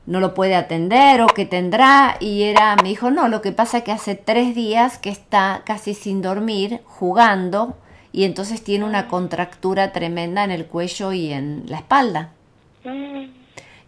no 0.04 0.20
lo 0.20 0.34
puede 0.34 0.54
atender 0.54 1.22
o 1.22 1.28
que 1.28 1.46
tendrá 1.46 2.18
y 2.20 2.42
era 2.42 2.76
me 2.76 2.90
dijo 2.90 3.10
no 3.10 3.28
lo 3.28 3.40
que 3.40 3.52
pasa 3.52 3.78
es 3.78 3.84
que 3.84 3.92
hace 3.92 4.14
tres 4.14 4.54
días 4.54 4.98
que 4.98 5.08
está 5.08 5.62
casi 5.64 5.94
sin 5.94 6.20
dormir 6.20 6.82
jugando 6.84 7.78
y 8.14 8.22
entonces 8.22 8.62
tiene 8.62 8.84
una 8.84 9.08
contractura 9.08 9.90
tremenda 9.90 10.44
en 10.44 10.52
el 10.52 10.66
cuello 10.66 11.12
y 11.12 11.32
en 11.32 11.64
la 11.66 11.78
espalda. 11.78 12.30
Mm. 12.84 13.24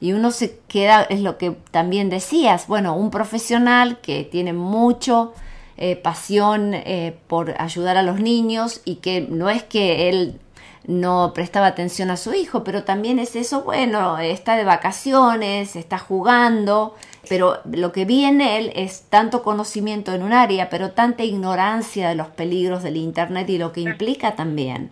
Y 0.01 0.12
uno 0.15 0.33
se 0.33 0.59
queda, 0.67 1.05
es 1.05 1.21
lo 1.21 1.39
que 1.39 1.53
también 1.71 2.11
decías, 2.11 2.67
bueno, 2.67 2.97
un 2.97 3.12
profesional 3.12 4.01
que 4.01 4.25
tiene 4.25 4.53
mucho 4.53 5.33
eh, 5.77 5.95
pasión 5.95 6.75
eh, 6.75 7.17
por 7.29 7.55
ayudar 7.61 7.97
a 7.97 8.03
los 8.03 8.19
niños 8.19 8.81
y 8.85 8.97
que 8.97 9.21
no 9.21 9.49
es 9.49 9.62
que 9.62 10.09
él 10.09 10.41
no 10.87 11.33
prestaba 11.35 11.66
atención 11.66 12.11
a 12.11 12.16
su 12.16 12.33
hijo, 12.33 12.62
pero 12.62 12.85
también 12.85 13.18
es 13.18 13.35
eso, 13.35 13.62
bueno, 13.62 14.18
está 14.18 14.57
de 14.57 14.64
vacaciones, 14.64 15.75
está 15.75 15.99
jugando, 15.99 16.94
pero 17.29 17.59
lo 17.70 17.92
que 17.92 18.05
vi 18.05 18.25
en 18.25 18.40
él 18.40 18.72
es 18.77 19.03
tanto 19.11 19.42
conocimiento 19.42 20.14
en 20.14 20.22
un 20.22 20.33
área, 20.33 20.70
pero 20.70 20.92
tanta 20.92 21.25
ignorancia 21.25 22.09
de 22.09 22.14
los 22.14 22.29
peligros 22.29 22.85
del 22.85 22.96
Internet 22.96 23.51
y 23.51 23.59
lo 23.59 23.72
que 23.72 23.81
implica 23.81 24.37
también 24.37 24.90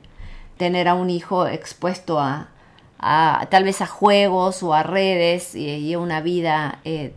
tener 0.57 0.89
a 0.89 0.95
un 0.95 1.11
hijo 1.11 1.47
expuesto 1.47 2.19
a, 2.21 2.49
tal 3.51 3.65
vez 3.65 3.81
a 3.81 3.87
juegos 3.87 4.63
o 4.63 4.75
a 4.75 4.83
redes 4.83 5.55
y, 5.55 5.93
a 5.93 5.99
una 5.99 6.21
vida 6.21 6.81
eh, 6.85 7.15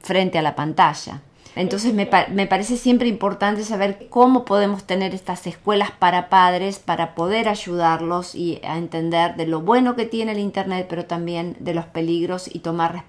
frente 0.00 0.38
a 0.38 0.42
la 0.42 0.56
pantalla. 0.56 1.20
Entonces 1.58 1.92
me, 1.92 2.08
me, 2.30 2.46
parece 2.46 2.76
siempre 2.76 3.08
importante 3.08 3.64
saber 3.64 4.06
cómo 4.10 4.44
podemos 4.44 4.84
tener 4.84 5.12
estas 5.12 5.44
escuelas 5.48 5.90
para 5.90 6.28
padres 6.28 6.78
para 6.78 7.16
poder 7.16 7.48
ayudarlos 7.48 8.36
y 8.36 8.60
a 8.62 8.78
entender 8.78 9.34
de 9.34 9.44
lo 9.44 9.60
bueno 9.60 9.96
que 9.96 10.06
tiene 10.06 10.30
el 10.30 10.38
Internet, 10.38 10.86
pero 10.88 11.06
también 11.06 11.56
de 11.58 11.74
los 11.74 11.84
peligros 11.86 12.48
y 12.54 12.60
tomar 12.60 13.04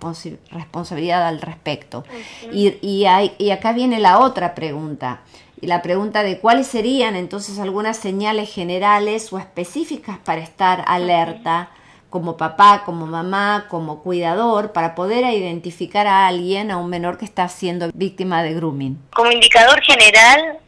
responsabilidad 0.50 1.28
al 1.28 1.42
respecto. 1.42 2.04
y, 2.52 2.74
y, 2.82 3.06
hay, 3.06 3.34
y 3.38 3.52
acá 3.52 3.72
viene 3.72 4.00
la 4.00 4.18
otra 4.18 4.56
pregunta. 4.56 5.22
Y 5.62 5.68
la 5.68 5.84
pregunta 5.84 6.24
de 6.24 6.40
cuáles 6.40 6.66
serían 6.66 7.16
entonces 7.16 7.60
algunas 7.60 7.98
señales 7.98 8.52
generales 8.52 9.32
o 9.32 9.38
específicas 9.38 10.18
para 10.18 10.42
estar 10.42 10.84
alerta 10.88 11.70
como 12.10 12.38
papá, 12.38 12.84
como 12.86 13.06
mamá, 13.06 13.68
como 13.70 14.02
cuidador, 14.02 14.74
para 14.74 14.96
poder 14.96 15.24
identificar 15.34 16.08
a 16.08 16.28
alguien, 16.28 16.72
a 16.72 16.78
un 16.78 16.90
menor 16.90 17.18
que 17.18 17.26
está 17.26 17.48
siendo 17.48 17.90
víctima 17.94 18.44
de 18.44 18.54
grooming? 18.54 18.98
Como 19.14 19.32
indicador 19.32 19.82
general, 19.84 20.60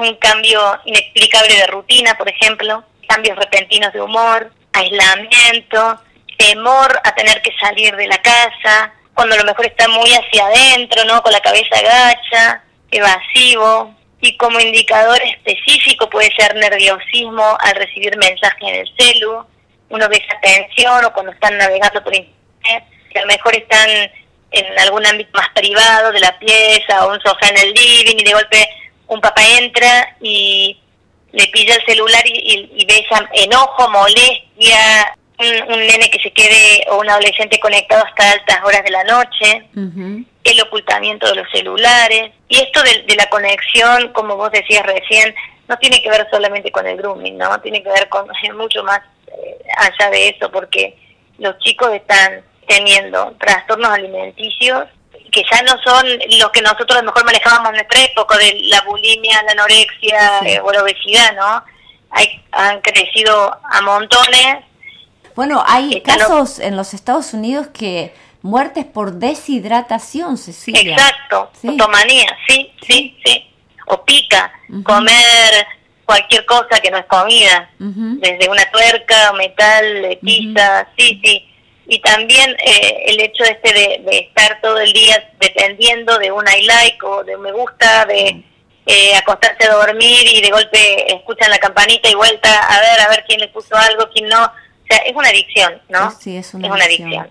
un 0.00 0.14
cambio 0.16 0.60
inexplicable 0.84 1.54
de 1.54 1.66
rutina, 1.66 2.16
por 2.16 2.28
ejemplo, 2.28 2.84
cambios 3.08 3.36
repentinos 3.36 3.92
de 3.92 4.02
humor, 4.02 4.52
aislamiento, 4.72 6.00
temor 6.38 7.00
a 7.04 7.14
tener 7.14 7.40
que 7.42 7.52
salir 7.60 7.94
de 7.96 8.06
la 8.06 8.18
casa, 8.18 8.92
cuando 9.14 9.34
a 9.34 9.38
lo 9.38 9.44
mejor 9.44 9.66
está 9.66 9.88
muy 9.88 10.10
hacia 10.10 10.46
adentro, 10.46 11.04
¿no? 11.04 11.22
Con 11.22 11.32
la 11.32 11.40
cabeza 11.40 11.76
agacha, 11.76 12.64
evasivo. 12.90 13.94
Y 14.20 14.36
como 14.36 14.60
indicador 14.60 15.20
específico 15.22 16.08
puede 16.08 16.30
ser 16.36 16.54
nerviosismo 16.54 17.56
al 17.60 17.74
recibir 17.74 18.16
mensajes 18.16 18.62
en 18.62 18.74
el 18.76 18.88
celu, 18.96 19.44
uno 19.92 20.08
ve 20.08 20.16
esa 20.16 20.40
tensión 20.40 21.04
o 21.04 21.12
cuando 21.12 21.32
están 21.32 21.56
navegando 21.58 22.02
por 22.02 22.14
internet, 22.14 22.84
que 23.10 23.18
a 23.18 23.22
lo 23.22 23.28
mejor 23.28 23.54
están 23.54 23.88
en 24.50 24.78
algún 24.80 25.04
ámbito 25.06 25.30
más 25.34 25.48
privado 25.50 26.12
de 26.12 26.20
la 26.20 26.38
pieza 26.38 27.06
o 27.06 27.12
un 27.12 27.20
sofá 27.20 27.48
en 27.48 27.58
el 27.58 27.72
living 27.72 28.16
y 28.18 28.24
de 28.24 28.32
golpe 28.32 28.68
un 29.08 29.20
papá 29.20 29.42
entra 29.58 30.16
y 30.20 30.80
le 31.32 31.46
pilla 31.48 31.74
el 31.74 31.84
celular 31.84 32.22
y, 32.24 32.84
ve 32.86 33.06
esa 33.06 33.28
enojo, 33.34 33.88
molestia, 33.90 35.16
un, 35.38 35.78
nene 35.86 36.10
que 36.10 36.22
se 36.22 36.30
quede 36.32 36.86
o 36.90 37.00
un 37.00 37.10
adolescente 37.10 37.60
conectado 37.60 38.04
hasta 38.04 38.32
altas 38.32 38.58
horas 38.64 38.82
de 38.84 38.90
la 38.90 39.04
noche, 39.04 39.66
el 40.44 40.60
ocultamiento 40.62 41.26
de 41.26 41.36
los 41.36 41.50
celulares. 41.50 42.32
Y 42.48 42.60
esto 42.60 42.82
de, 42.82 43.02
de, 43.02 43.14
la 43.16 43.28
conexión, 43.28 44.12
como 44.12 44.36
vos 44.36 44.50
decías 44.52 44.84
recién, 44.84 45.34
no 45.68 45.76
tiene 45.78 46.02
que 46.02 46.10
ver 46.10 46.26
solamente 46.30 46.70
con 46.70 46.86
el 46.86 46.96
grooming, 46.96 47.38
¿no? 47.38 47.60
Tiene 47.60 47.82
que 47.82 47.88
ver 47.88 48.08
con 48.08 48.26
mucho 48.56 48.82
más 48.84 49.00
allá 49.76 50.10
de 50.10 50.28
eso, 50.28 50.50
porque 50.50 50.96
los 51.38 51.58
chicos 51.58 51.92
están 51.92 52.42
teniendo 52.66 53.34
trastornos 53.38 53.90
alimenticios 53.90 54.88
que 55.32 55.42
ya 55.50 55.62
no 55.62 55.72
son 55.82 56.06
los 56.38 56.50
que 56.50 56.60
nosotros 56.60 56.92
a 56.98 57.02
lo 57.02 57.06
mejor 57.06 57.24
manejábamos 57.24 57.70
en 57.70 57.76
nuestra 57.76 58.02
época, 58.04 58.36
de 58.36 58.54
la 58.64 58.82
bulimia, 58.82 59.42
la 59.42 59.52
anorexia 59.52 60.40
eh, 60.44 60.60
o 60.60 60.70
la 60.70 60.82
obesidad, 60.82 61.34
¿no? 61.34 61.64
Hay, 62.10 62.44
han 62.52 62.80
crecido 62.82 63.58
a 63.64 63.80
montones. 63.80 64.58
Bueno, 65.34 65.64
hay 65.66 66.02
casos 66.02 66.58
en 66.58 66.76
los 66.76 66.92
Estados 66.92 67.32
Unidos 67.32 67.68
que 67.68 68.14
muertes 68.42 68.84
por 68.84 69.12
deshidratación, 69.12 70.36
Cecilia. 70.36 70.92
Exacto, 70.92 71.50
sí. 71.58 71.78
sí, 72.46 72.72
sí, 72.86 73.18
sí. 73.24 73.54
O 73.86 74.04
pica, 74.04 74.52
comer 74.84 75.66
cualquier 76.04 76.44
cosa 76.44 76.80
que 76.80 76.90
no 76.90 76.98
es 76.98 77.06
comida, 77.06 77.70
desde 77.78 78.48
una 78.48 78.70
tuerca, 78.70 79.32
metal, 79.34 80.18
pizza, 80.22 80.88
sí, 80.96 81.20
sí 81.22 81.48
y 81.86 82.00
también 82.00 82.50
eh, 82.64 83.04
el 83.06 83.20
hecho 83.20 83.44
este 83.44 83.72
de, 83.72 84.18
estar 84.18 84.60
todo 84.60 84.78
el 84.78 84.92
día 84.92 85.30
dependiendo 85.40 86.18
de 86.18 86.30
un 86.30 86.44
I 86.46 86.62
like 86.62 87.04
o 87.04 87.24
de 87.24 87.36
un 87.36 87.42
me 87.42 87.52
gusta, 87.52 88.06
de 88.06 88.42
eh, 88.86 89.14
acostarse 89.16 89.64
a 89.68 89.74
dormir 89.74 90.26
y 90.26 90.40
de 90.40 90.50
golpe 90.50 91.14
escuchan 91.14 91.50
la 91.50 91.58
campanita 91.58 92.08
y 92.08 92.14
vuelta 92.14 92.48
a 92.66 92.80
ver 92.80 93.00
a 93.00 93.08
ver 93.08 93.24
quién 93.26 93.40
le 93.40 93.48
puso 93.48 93.76
algo, 93.76 94.08
quién 94.12 94.28
no. 94.28 94.44
O 94.44 94.86
sea, 94.88 94.98
es 94.98 95.14
una 95.14 95.28
adicción, 95.28 95.80
¿no? 95.88 96.10
Sí, 96.12 96.36
es 96.36 96.54
una, 96.54 96.68
adicción. 96.74 97.30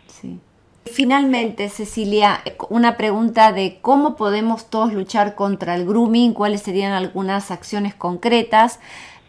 Finalmente, 0.86 1.70
Cecilia, 1.70 2.42
una 2.70 2.98
pregunta 2.98 3.52
de 3.52 3.80
cómo 3.82 4.16
podemos 4.16 4.70
todos 4.70 4.94
luchar 4.94 5.36
contra 5.36 5.76
el 5.76 5.86
grooming, 5.86 6.34
cuáles 6.34 6.62
serían 6.62 6.94
algunas 6.94 7.52
acciones 7.52 7.94
concretas 7.94 8.80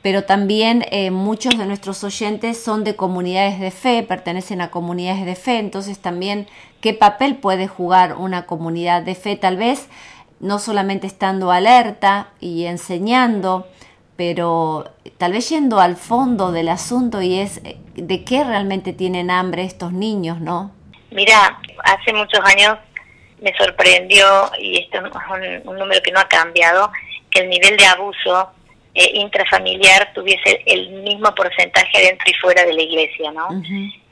pero 0.02 0.24
también 0.24 0.84
eh, 0.90 1.12
muchos 1.12 1.56
de 1.56 1.64
nuestros 1.64 2.02
oyentes 2.02 2.60
son 2.60 2.82
de 2.82 2.96
comunidades 2.96 3.60
de 3.60 3.70
fe, 3.70 4.02
pertenecen 4.02 4.60
a 4.60 4.70
comunidades 4.70 5.24
de 5.24 5.36
fe, 5.36 5.58
entonces 5.58 6.00
también 6.00 6.48
qué 6.80 6.92
papel 6.92 7.36
puede 7.36 7.68
jugar 7.68 8.16
una 8.16 8.44
comunidad 8.46 9.02
de 9.02 9.14
fe, 9.14 9.36
tal 9.36 9.56
vez 9.56 9.86
no 10.40 10.58
solamente 10.58 11.06
estando 11.06 11.52
alerta 11.52 12.30
y 12.40 12.64
enseñando, 12.64 13.68
pero 14.16 14.90
tal 15.18 15.32
vez 15.32 15.48
yendo 15.48 15.78
al 15.78 15.94
fondo 15.94 16.50
del 16.50 16.68
asunto 16.68 17.22
y 17.22 17.36
es 17.36 17.58
eh, 17.58 17.78
de 17.94 18.24
qué 18.24 18.42
realmente 18.42 18.92
tienen 18.92 19.30
hambre 19.30 19.62
estos 19.62 19.92
niños, 19.92 20.40
¿no? 20.40 20.72
Mira, 21.12 21.58
hace 21.84 22.12
muchos 22.12 22.40
años 22.44 22.78
me 23.40 23.54
sorprendió, 23.56 24.50
y 24.58 24.78
esto 24.78 24.98
es 24.98 25.12
un, 25.64 25.68
un 25.68 25.78
número 25.78 26.02
que 26.02 26.12
no 26.12 26.20
ha 26.20 26.28
cambiado, 26.28 26.90
que 27.30 27.40
el 27.40 27.48
nivel 27.48 27.76
de 27.76 27.86
abuso 27.86 28.52
eh, 28.94 29.10
intrafamiliar 29.14 30.12
tuviese 30.12 30.62
el 30.66 30.90
mismo 30.90 31.34
porcentaje 31.34 31.98
dentro 31.98 32.30
y 32.30 32.34
fuera 32.34 32.62
de 32.66 32.74
la 32.74 32.82
iglesia, 32.82 33.32
¿no? 33.32 33.48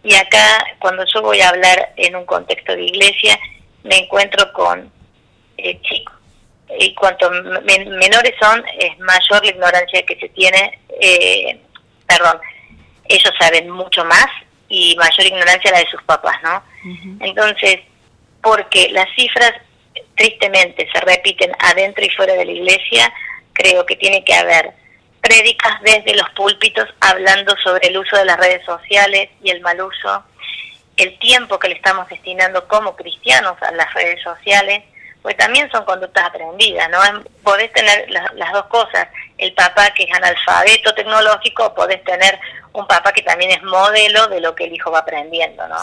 Y 0.03 0.15
acá, 0.15 0.65
cuando 0.79 1.05
yo 1.13 1.21
voy 1.21 1.39
a 1.43 1.51
hablar 1.51 1.93
en 1.97 2.17
un 2.17 2.25
contexto 2.25 2.75
de 2.75 2.85
iglesia, 2.85 3.39
me 3.83 3.99
encuentro 3.99 4.51
con 4.55 4.91
eh, 5.59 5.79
chicos. 5.83 6.15
Y 6.79 6.95
cuanto 6.95 7.31
menores 7.31 8.33
son, 8.41 8.65
es 8.79 8.99
mayor 9.01 9.45
la 9.45 9.51
ignorancia 9.51 10.03
que 10.07 10.17
se 10.17 10.31
tiene, 10.31 10.79
eh, 10.99 11.61
perdón, 12.07 12.41
ellos 13.05 13.33
saben 13.39 13.69
mucho 13.69 14.03
más 14.07 14.27
y 14.71 14.97
mayor 14.97 15.27
ignorancia 15.27 15.73
la 15.73 15.81
de 15.81 15.91
sus 15.91 16.03
papás, 16.05 16.37
¿no? 16.43 16.63
Entonces, 17.21 17.81
porque 18.41 18.89
las 18.91 19.09
cifras 19.17 19.53
tristemente 20.15 20.89
se 20.91 21.01
repiten 21.01 21.53
adentro 21.59 22.05
y 22.05 22.11
fuera 22.11 22.35
de 22.35 22.45
la 22.45 22.53
iglesia, 22.53 23.13
creo 23.53 23.85
que 23.85 23.97
tiene 23.97 24.25
que 24.25 24.35
haber 24.35 24.73
prédicas 25.21 25.83
desde 25.83 26.15
los 26.15 26.31
púlpitos 26.31 26.89
hablando 27.01 27.55
sobre 27.63 27.89
el 27.89 27.99
uso 27.99 28.17
de 28.17 28.25
las 28.25 28.39
redes 28.39 28.65
sociales 28.65 29.29
y 29.43 29.51
el 29.51 29.61
mal 29.61 29.81
uso, 29.83 30.25
el 30.97 31.19
tiempo 31.19 31.59
que 31.59 31.69
le 31.69 31.75
estamos 31.75 32.09
destinando 32.09 32.67
como 32.69 32.95
cristianos 32.97 33.57
a 33.63 33.73
las 33.73 33.93
redes 33.93 34.23
sociales, 34.23 34.83
pues 35.23 35.37
también 35.37 35.71
son 35.71 35.85
conductas 35.85 36.25
aprendidas, 36.25 36.89
¿no? 36.91 36.99
Podés 37.43 37.73
tener 37.73 38.09
las 38.09 38.53
dos 38.53 38.67
cosas, 38.67 39.09
el 39.37 39.53
papá 39.55 39.91
que 39.91 40.05
es 40.05 40.15
analfabeto 40.15 40.95
tecnológico, 40.95 41.75
podés 41.75 42.03
tener 42.05 42.39
un 42.73 42.87
papá 42.87 43.13
que 43.13 43.23
también 43.23 43.51
es 43.51 43.63
modelo 43.63 44.29
de 44.29 44.41
lo 44.41 44.55
que 44.55 44.65
el 44.65 44.75
hijo 44.75 44.91
va 44.91 45.01
aprendiendo, 45.01 45.67
¿no? 45.69 45.77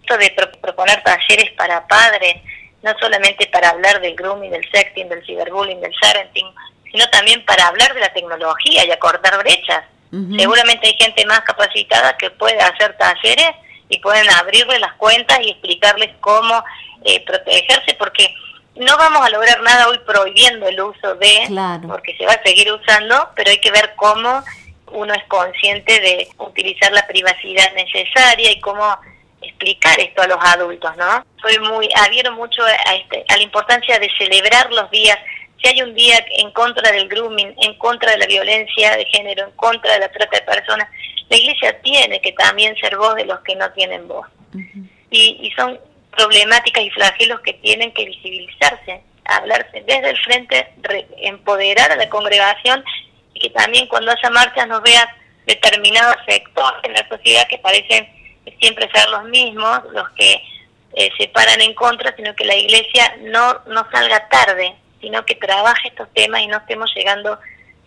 Esto 0.00 0.16
de 0.16 0.30
proponer 0.60 1.02
talleres 1.02 1.52
para 1.52 1.86
padres, 1.86 2.36
no 2.82 2.92
solamente 2.98 3.46
para 3.46 3.70
hablar 3.70 4.00
del 4.00 4.16
grooming, 4.16 4.50
del 4.50 4.68
sexting, 4.70 5.08
del 5.08 5.24
cyberbullying, 5.24 5.80
del 5.80 5.94
parenting, 6.00 6.46
sino 6.90 7.08
también 7.10 7.44
para 7.44 7.68
hablar 7.68 7.94
de 7.94 8.00
la 8.00 8.12
tecnología 8.12 8.84
y 8.84 8.90
acortar 8.90 9.38
brechas. 9.38 9.84
Seguramente 10.36 10.88
hay 10.88 10.96
gente 10.98 11.24
más 11.26 11.40
capacitada 11.42 12.16
que 12.16 12.30
puede 12.30 12.58
hacer 12.58 12.96
talleres 12.98 13.50
y 13.88 14.00
pueden 14.00 14.28
abrirle 14.30 14.80
las 14.80 14.94
cuentas 14.94 15.38
y 15.40 15.50
explicarles 15.50 16.10
cómo 16.20 16.64
eh, 17.04 17.24
protegerse, 17.24 17.94
porque 17.96 18.34
no 18.74 18.96
vamos 18.96 19.24
a 19.24 19.30
lograr 19.30 19.62
nada 19.62 19.88
hoy 19.88 19.98
prohibiendo 20.04 20.66
el 20.66 20.80
uso 20.80 21.14
de, 21.14 21.80
porque 21.86 22.16
se 22.16 22.26
va 22.26 22.32
a 22.32 22.42
seguir 22.42 22.72
usando, 22.72 23.28
pero 23.36 23.50
hay 23.50 23.60
que 23.60 23.70
ver 23.70 23.92
cómo 23.94 24.42
uno 24.92 25.14
es 25.14 25.24
consciente 25.24 26.00
de 26.00 26.28
utilizar 26.38 26.92
la 26.92 27.06
privacidad 27.06 27.72
necesaria 27.74 28.50
y 28.50 28.60
cómo 28.60 28.98
explicar 29.42 29.98
esto 29.98 30.22
a 30.22 30.26
los 30.26 30.38
adultos, 30.40 30.96
¿no? 30.96 31.24
Soy 31.40 31.58
muy, 31.60 31.88
adhiero 32.06 32.32
mucho 32.32 32.62
a, 32.62 32.94
este, 32.94 33.24
a 33.28 33.36
la 33.36 33.42
importancia 33.42 33.98
de 33.98 34.10
celebrar 34.18 34.70
los 34.72 34.90
días 34.90 35.18
si 35.62 35.68
hay 35.68 35.82
un 35.82 35.94
día 35.94 36.24
en 36.38 36.50
contra 36.52 36.90
del 36.90 37.08
grooming, 37.08 37.54
en 37.58 37.74
contra 37.74 38.12
de 38.12 38.18
la 38.18 38.26
violencia 38.26 38.96
de 38.96 39.04
género, 39.06 39.44
en 39.44 39.50
contra 39.52 39.92
de 39.92 40.00
la 40.00 40.08
trata 40.10 40.38
de 40.38 40.44
personas, 40.44 40.88
la 41.28 41.36
iglesia 41.36 41.80
tiene 41.82 42.20
que 42.20 42.32
también 42.32 42.74
ser 42.76 42.96
voz 42.96 43.14
de 43.14 43.26
los 43.26 43.40
que 43.40 43.54
no 43.56 43.70
tienen 43.72 44.08
voz. 44.08 44.26
y, 45.10 45.52
son 45.56 45.78
problemáticas 46.16 46.82
y 46.82 46.90
flagelos 46.90 47.40
que 47.40 47.52
tienen 47.54 47.92
que 47.92 48.04
visibilizarse, 48.04 49.02
hablarse 49.24 49.82
desde 49.86 50.10
el 50.10 50.18
frente, 50.18 50.72
empoderar 51.18 51.92
a 51.92 51.96
la 51.96 52.08
congregación 52.08 52.82
y 52.84 53.09
que 53.40 53.50
también 53.50 53.86
cuando 53.88 54.12
haya 54.12 54.30
marchas 54.30 54.68
nos 54.68 54.82
vean 54.82 55.08
determinados 55.46 56.16
sectores 56.26 56.80
en 56.84 56.92
la 56.92 57.08
sociedad 57.08 57.48
que 57.48 57.58
parecen 57.58 58.08
siempre 58.60 58.88
ser 58.92 59.08
los 59.08 59.24
mismos, 59.24 59.80
los 59.92 60.08
que 60.10 60.42
eh, 60.94 61.10
se 61.18 61.28
paran 61.28 61.60
en 61.60 61.74
contra, 61.74 62.14
sino 62.14 62.34
que 62.34 62.44
la 62.44 62.54
iglesia 62.54 63.16
no, 63.22 63.60
no 63.66 63.86
salga 63.90 64.28
tarde 64.28 64.76
sino 65.00 65.24
que 65.24 65.34
trabaje 65.34 65.88
estos 65.88 66.08
temas 66.12 66.42
y 66.42 66.46
no 66.46 66.58
estemos 66.58 66.90
llegando 66.94 67.38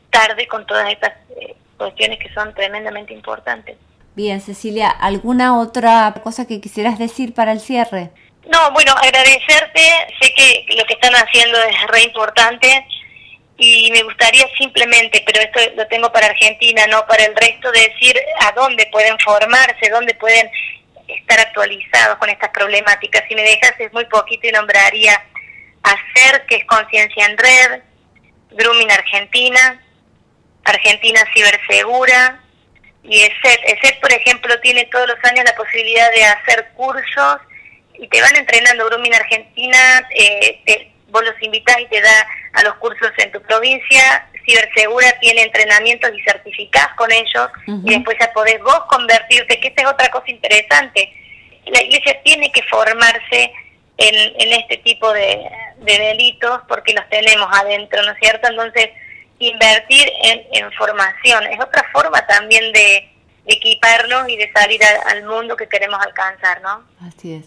tarde 0.09 0.47
con 0.47 0.65
todas 0.65 0.91
estas 0.91 1.13
eh, 1.39 1.55
cuestiones 1.77 2.19
que 2.19 2.33
son 2.33 2.53
tremendamente 2.53 3.13
importantes. 3.13 3.77
Bien, 4.15 4.41
Cecilia, 4.41 4.89
¿alguna 4.89 5.59
otra 5.59 6.13
cosa 6.23 6.45
que 6.45 6.61
quisieras 6.61 6.99
decir 6.99 7.33
para 7.33 7.51
el 7.51 7.59
cierre? 7.59 8.11
No, 8.51 8.71
bueno, 8.71 8.91
agradecerte, 8.91 9.81
sé 10.21 10.33
que 10.35 10.65
lo 10.75 10.83
que 10.85 10.93
están 10.93 11.13
haciendo 11.15 11.57
es 11.63 11.87
re 11.87 12.03
importante 12.03 12.85
y 13.57 13.91
me 13.91 14.03
gustaría 14.03 14.47
simplemente, 14.57 15.23
pero 15.25 15.39
esto 15.39 15.59
lo 15.75 15.87
tengo 15.87 16.11
para 16.11 16.27
Argentina, 16.27 16.85
no 16.87 17.05
para 17.05 17.25
el 17.25 17.35
resto, 17.35 17.71
decir 17.71 18.19
a 18.41 18.51
dónde 18.53 18.87
pueden 18.87 19.17
formarse, 19.19 19.89
dónde 19.89 20.15
pueden 20.15 20.49
estar 21.07 21.39
actualizados 21.39 22.17
con 22.17 22.29
estas 22.29 22.49
problemáticas. 22.49 23.23
Si 23.27 23.35
me 23.35 23.43
dejas 23.43 23.73
es 23.79 23.93
muy 23.93 24.05
poquito 24.05 24.47
y 24.47 24.51
nombraría 24.51 25.23
hacer 25.83 26.45
que 26.47 26.55
es 26.55 26.65
Conciencia 26.65 27.25
en 27.25 27.37
Red, 27.37 27.81
Grooming 28.51 28.91
Argentina, 28.91 29.81
Argentina 30.63 31.23
Cibersegura 31.33 32.41
y 33.03 33.21
ESET. 33.21 33.59
ESET, 33.65 33.99
por 33.99 34.13
ejemplo, 34.13 34.59
tiene 34.61 34.85
todos 34.85 35.07
los 35.07 35.17
años 35.23 35.45
la 35.45 35.55
posibilidad 35.55 36.11
de 36.11 36.23
hacer 36.23 36.69
cursos 36.75 37.37
y 37.95 38.07
te 38.07 38.21
van 38.21 38.35
entrenando. 38.35 38.85
Grooming 38.87 39.13
Argentina, 39.13 40.07
eh, 40.15 40.61
te, 40.65 40.92
vos 41.13 41.23
los 41.23 41.41
invitás 41.41 41.79
y 41.79 41.85
te 41.85 42.01
da 42.01 42.27
a 42.53 42.63
los 42.63 42.73
cursos 42.75 43.11
en 43.17 43.31
tu 43.31 43.41
provincia. 43.43 44.27
Cibersegura 44.45 45.17
tiene 45.21 45.43
entrenamientos 45.43 46.11
y 46.13 46.21
certificás 46.23 46.89
con 46.97 47.09
ellos 47.11 47.49
y 47.65 47.91
después 47.91 48.17
ya 48.19 48.33
podés 48.33 48.59
vos 48.61 48.81
convertirte, 48.89 49.59
que 49.59 49.69
esta 49.69 49.83
es 49.83 49.87
otra 49.87 50.09
cosa 50.09 50.29
interesante. 50.29 51.13
La 51.67 51.81
iglesia 51.81 52.21
tiene 52.23 52.51
que 52.51 52.61
formarse 52.63 53.53
en, 53.97 54.53
este 54.53 54.77
tipo 54.77 55.13
de, 55.13 55.49
delitos 55.77 56.61
porque 56.67 56.93
los 56.93 57.07
tenemos 57.09 57.47
adentro, 57.53 58.03
¿no 58.03 58.11
es 58.11 58.19
cierto? 58.19 58.49
Entonces, 58.49 58.89
invertir 59.39 60.11
en, 60.23 60.71
formación 60.73 61.45
es 61.45 61.59
otra 61.61 61.85
forma 61.93 62.25
también 62.25 62.73
de, 62.73 63.09
equiparnos 63.45 64.29
y 64.29 64.37
de 64.37 64.49
salir 64.53 64.79
al 65.05 65.23
mundo 65.25 65.57
que 65.57 65.67
queremos 65.67 65.99
alcanzar, 65.99 66.61
¿no? 66.61 66.83
Así 67.05 67.35
es. 67.35 67.45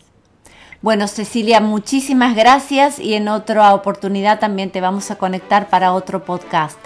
Bueno, 0.86 1.08
Cecilia, 1.08 1.58
muchísimas 1.58 2.36
gracias 2.36 3.00
y 3.00 3.14
en 3.14 3.26
otra 3.26 3.74
oportunidad 3.74 4.38
también 4.38 4.70
te 4.70 4.80
vamos 4.80 5.10
a 5.10 5.18
conectar 5.18 5.68
para 5.68 5.92
otro 5.92 6.24
podcast. 6.24 6.78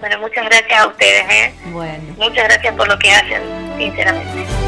Bueno, 0.00 0.18
muchas 0.20 0.46
gracias 0.46 0.80
a 0.80 0.86
ustedes. 0.86 1.24
¿eh? 1.28 1.54
Bueno. 1.72 2.14
Muchas 2.16 2.44
gracias 2.44 2.74
por 2.74 2.88
lo 2.88 2.98
que 2.98 3.10
hacen, 3.10 3.42
sinceramente. 3.76 4.65